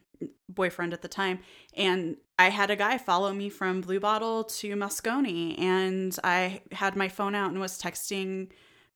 [0.49, 1.41] boyfriend at the time,
[1.75, 6.97] and I had a guy follow me from Blue Bottle to Moscone, and I had
[6.97, 8.49] my phone out and was texting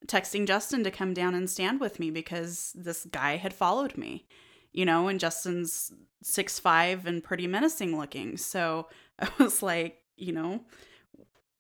[0.06, 4.26] texting Justin to come down and stand with me because this guy had followed me,
[4.72, 5.92] you know, and Justin's
[6.22, 8.36] six five and pretty menacing looking.
[8.36, 8.88] So
[9.18, 10.60] I was like, you know,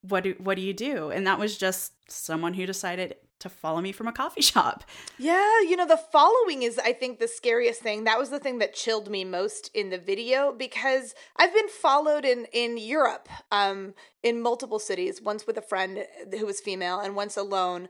[0.02, 1.10] what do what do you do?
[1.10, 4.84] And that was just someone who decided to follow me from a coffee shop.
[5.18, 8.04] Yeah, you know, the following is, I think, the scariest thing.
[8.04, 12.24] That was the thing that chilled me most in the video because I've been followed
[12.24, 15.22] in in Europe, um, in multiple cities.
[15.22, 16.06] Once with a friend
[16.38, 17.88] who was female, and once alone,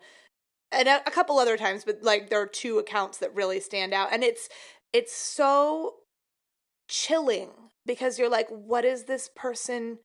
[0.74, 1.84] and a, a couple other times.
[1.84, 4.48] But like, there are two accounts that really stand out, and it's
[4.92, 5.94] it's so
[6.88, 7.50] chilling
[7.86, 9.98] because you're like, what is this person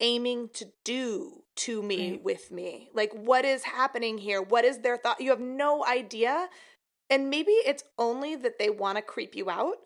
[0.00, 2.22] aiming to do to me right.
[2.22, 2.88] with me?
[2.94, 4.42] Like, what is happening here?
[4.42, 5.20] What is their thought?
[5.20, 6.48] You have no idea.
[7.08, 9.76] And maybe it's only that they want to creep you out,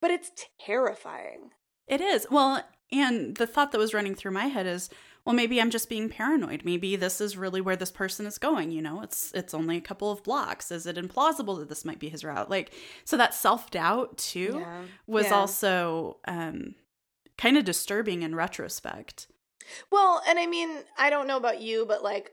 [0.00, 0.30] but it's
[0.64, 1.50] terrifying.
[1.86, 2.26] It is.
[2.30, 4.88] Well, and the thought that was running through my head is,
[5.24, 6.64] well, maybe I'm just being paranoid.
[6.64, 9.02] Maybe this is really where this person is going, you know?
[9.02, 10.70] It's it's only a couple of blocks.
[10.70, 12.50] Is it implausible that this might be his route?
[12.50, 12.72] Like
[13.04, 14.82] so that self-doubt too yeah.
[15.06, 15.34] was yeah.
[15.34, 16.74] also um
[17.38, 19.28] kind of disturbing in retrospect.
[19.90, 22.32] Well, and I mean, I don't know about you, but like,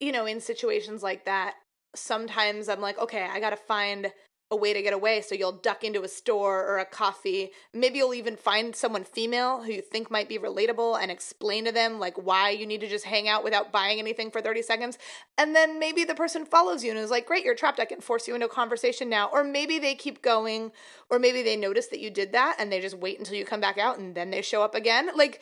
[0.00, 1.54] you know, in situations like that,
[1.94, 4.12] sometimes I'm like, okay, I got to find
[4.50, 5.20] a way to get away.
[5.22, 7.50] So you'll duck into a store or a coffee.
[7.74, 11.72] Maybe you'll even find someone female who you think might be relatable and explain to
[11.72, 14.98] them like why you need to just hang out without buying anything for 30 seconds.
[15.36, 17.80] And then maybe the person follows you and is like, great, you're trapped.
[17.80, 19.28] I can force you into a conversation now.
[19.32, 20.70] Or maybe they keep going,
[21.10, 23.60] or maybe they notice that you did that and they just wait until you come
[23.60, 25.10] back out and then they show up again.
[25.16, 25.40] Like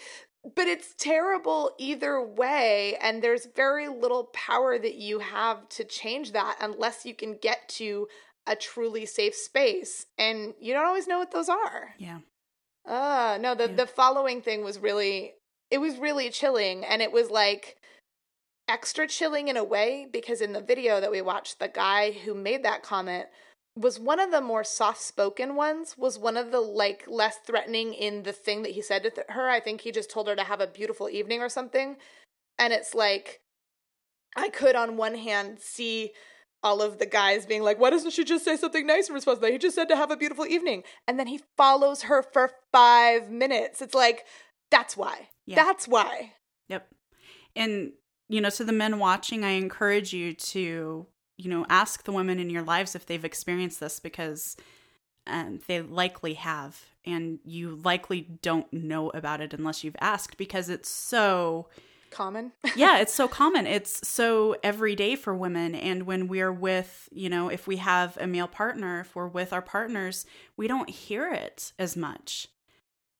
[0.55, 6.33] but it's terrible either way and there's very little power that you have to change
[6.33, 8.07] that unless you can get to
[8.47, 11.95] a truly safe space and you don't always know what those are.
[11.99, 12.19] Yeah.
[12.87, 13.77] Uh no the yeah.
[13.77, 15.35] the following thing was really
[15.71, 17.77] it was really chilling and it was like
[18.69, 22.35] extra chilling in a way because in the video that we watched the guy who
[22.35, 23.27] made that comment
[23.77, 27.93] was one of the more soft spoken ones was one of the like less threatening
[27.93, 29.49] in the thing that he said to th- her.
[29.49, 31.97] I think he just told her to have a beautiful evening or something
[32.59, 33.41] and it's like
[34.37, 36.13] i could on one hand see
[36.65, 39.39] all of the guys being like why doesn't she just say something nice in response?
[39.39, 40.83] To that he just said to have a beautiful evening.
[41.07, 43.81] And then he follows her for five minutes.
[43.81, 44.25] It's like
[44.71, 45.29] that's why.
[45.47, 45.57] Yeah.
[45.57, 46.33] that's why.
[46.69, 46.89] Yep.
[47.55, 47.93] And
[48.29, 51.07] you know to the men watching i encourage you to
[51.37, 54.57] you know, ask the women in your lives if they've experienced this because
[55.27, 56.81] um, they likely have.
[57.05, 61.69] And you likely don't know about it unless you've asked because it's so
[62.15, 62.53] common.
[62.77, 63.67] yeah, it's so common.
[63.67, 65.75] It's so everyday for women.
[65.75, 69.53] And when we're with, you know, if we have a male partner, if we're with
[69.53, 70.25] our partners,
[70.57, 72.49] we don't hear it as much.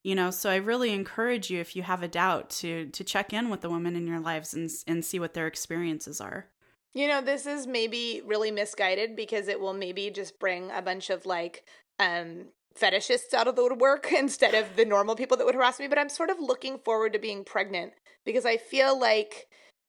[0.03, 3.33] You know, so I really encourage you if you have a doubt to to check
[3.33, 6.47] in with the women in your lives and and see what their experiences are.
[6.93, 11.09] You know, this is maybe really misguided because it will maybe just bring a bunch
[11.09, 11.65] of like
[11.99, 12.45] um
[12.79, 15.99] fetishists out of the woodwork instead of the normal people that would harass me, but
[15.99, 17.93] I'm sort of looking forward to being pregnant
[18.25, 19.47] because I feel like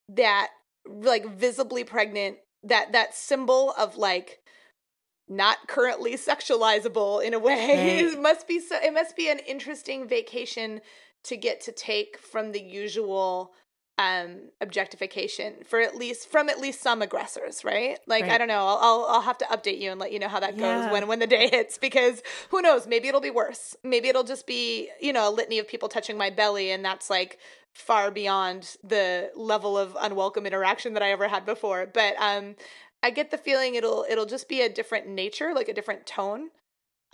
[0.09, 0.49] that
[0.89, 4.41] like visibly pregnant that that symbol of like
[5.29, 8.13] not currently sexualizable in a way right.
[8.13, 10.81] it must be so it must be an interesting vacation
[11.25, 13.53] to get to take from the usual
[13.99, 17.99] um objectification for at least from at least some aggressors right?
[18.07, 18.33] Like right.
[18.33, 18.67] i don't know.
[18.67, 20.83] I'll, I'll, I'll have to update you and let you know how that yeah.
[20.83, 22.87] goes when when the day hits because who knows?
[22.87, 23.75] Maybe it'll be worse.
[23.83, 27.09] Maybe it'll just be you know a litany of people touching my belly and that's
[27.09, 27.39] like
[27.73, 31.87] far beyond the level of unwelcome interaction that i ever had before.
[31.87, 32.57] But um
[33.03, 36.49] i get the feeling it'll it'll just be a different nature like a different tone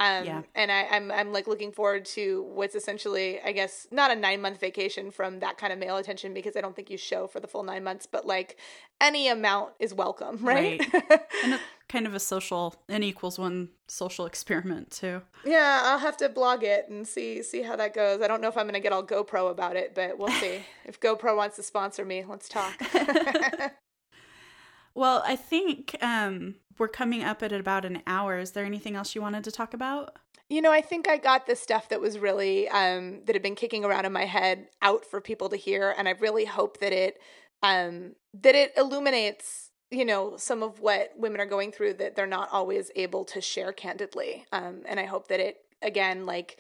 [0.03, 0.43] um, yeah.
[0.57, 4.41] and I, I'm I'm like looking forward to what's essentially, I guess, not a nine
[4.41, 7.39] month vacation from that kind of male attention because I don't think you show for
[7.39, 8.57] the full nine months, but like
[9.01, 10.81] any amount is welcome, right?
[10.93, 11.23] right.
[11.45, 15.23] and a, kind of a social n equals one social experiment too.
[15.45, 18.21] Yeah, I'll have to blog it and see see how that goes.
[18.23, 20.63] I don't know if I'm gonna get all GoPro about it, but we'll see.
[20.85, 22.75] if GoPro wants to sponsor me, let's talk.
[24.97, 28.39] well, I think um we're coming up at about an hour.
[28.39, 30.17] Is there anything else you wanted to talk about?
[30.49, 33.55] You know, I think I got the stuff that was really um, that had been
[33.55, 36.93] kicking around in my head out for people to hear, and I really hope that
[36.93, 37.21] it
[37.63, 42.27] um, that it illuminates you know some of what women are going through that they're
[42.27, 44.45] not always able to share candidly.
[44.53, 46.59] Um, and I hope that it again like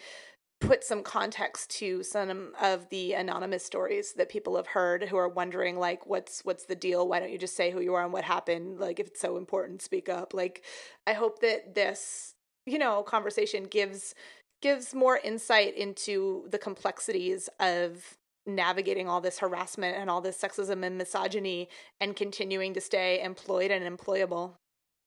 [0.62, 5.28] put some context to some of the anonymous stories that people have heard who are
[5.28, 8.12] wondering like what's what's the deal why don't you just say who you are and
[8.12, 10.62] what happened like if it's so important speak up like
[11.06, 12.34] i hope that this
[12.66, 14.14] you know conversation gives
[14.60, 20.84] gives more insight into the complexities of navigating all this harassment and all this sexism
[20.84, 21.68] and misogyny
[22.00, 24.54] and continuing to stay employed and employable.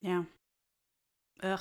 [0.02, 0.24] Yeah.
[1.42, 1.60] Ugh.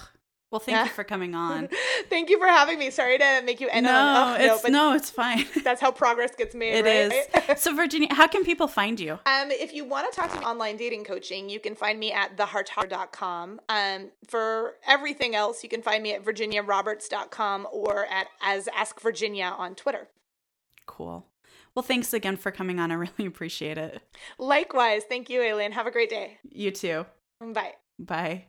[0.55, 0.85] Well, thank Yeah.
[0.85, 1.69] you for coming on.
[2.09, 2.93] Thank you for having me.
[2.93, 5.47] Sorry to make you end no, on ugh, it's but no, it's fine.
[5.65, 6.77] that's how progress gets made.
[6.77, 7.49] It right?
[7.51, 7.61] is.
[7.61, 9.15] So, Virginia, how can people find you?
[9.27, 12.13] Um, if you want to talk to me online dating coaching, you can find me
[12.13, 13.61] at thehearttalker.com.
[13.69, 19.53] Um, for everything else, you can find me at virginiaroberts.com or at as Ask Virginia
[19.59, 20.07] on Twitter.
[20.87, 21.27] Cool.
[21.75, 22.93] Well, thanks again for coming on.
[22.93, 24.01] I really appreciate it.
[24.39, 25.73] Likewise, thank you, Aleen.
[25.73, 26.39] Have a great day.
[26.49, 27.07] You too.
[27.41, 27.73] Bye.
[27.99, 28.45] Bye.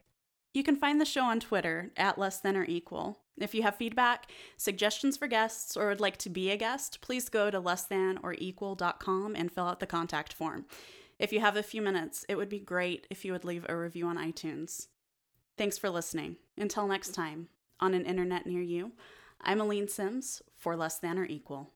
[0.56, 3.20] You can find the show on Twitter at less than or equal.
[3.38, 7.28] If you have feedback, suggestions for guests, or would like to be a guest, please
[7.28, 10.66] go to less than or equal.com and fill out the contact form.
[11.20, 13.76] If you have a few minutes, it would be great if you would leave a
[13.76, 14.88] review on iTunes.
[15.58, 16.38] Thanks for listening.
[16.58, 17.50] Until next time,
[17.82, 18.94] on an internet near you,
[19.42, 21.75] I'm Aleen Simms for Less Than or Equal.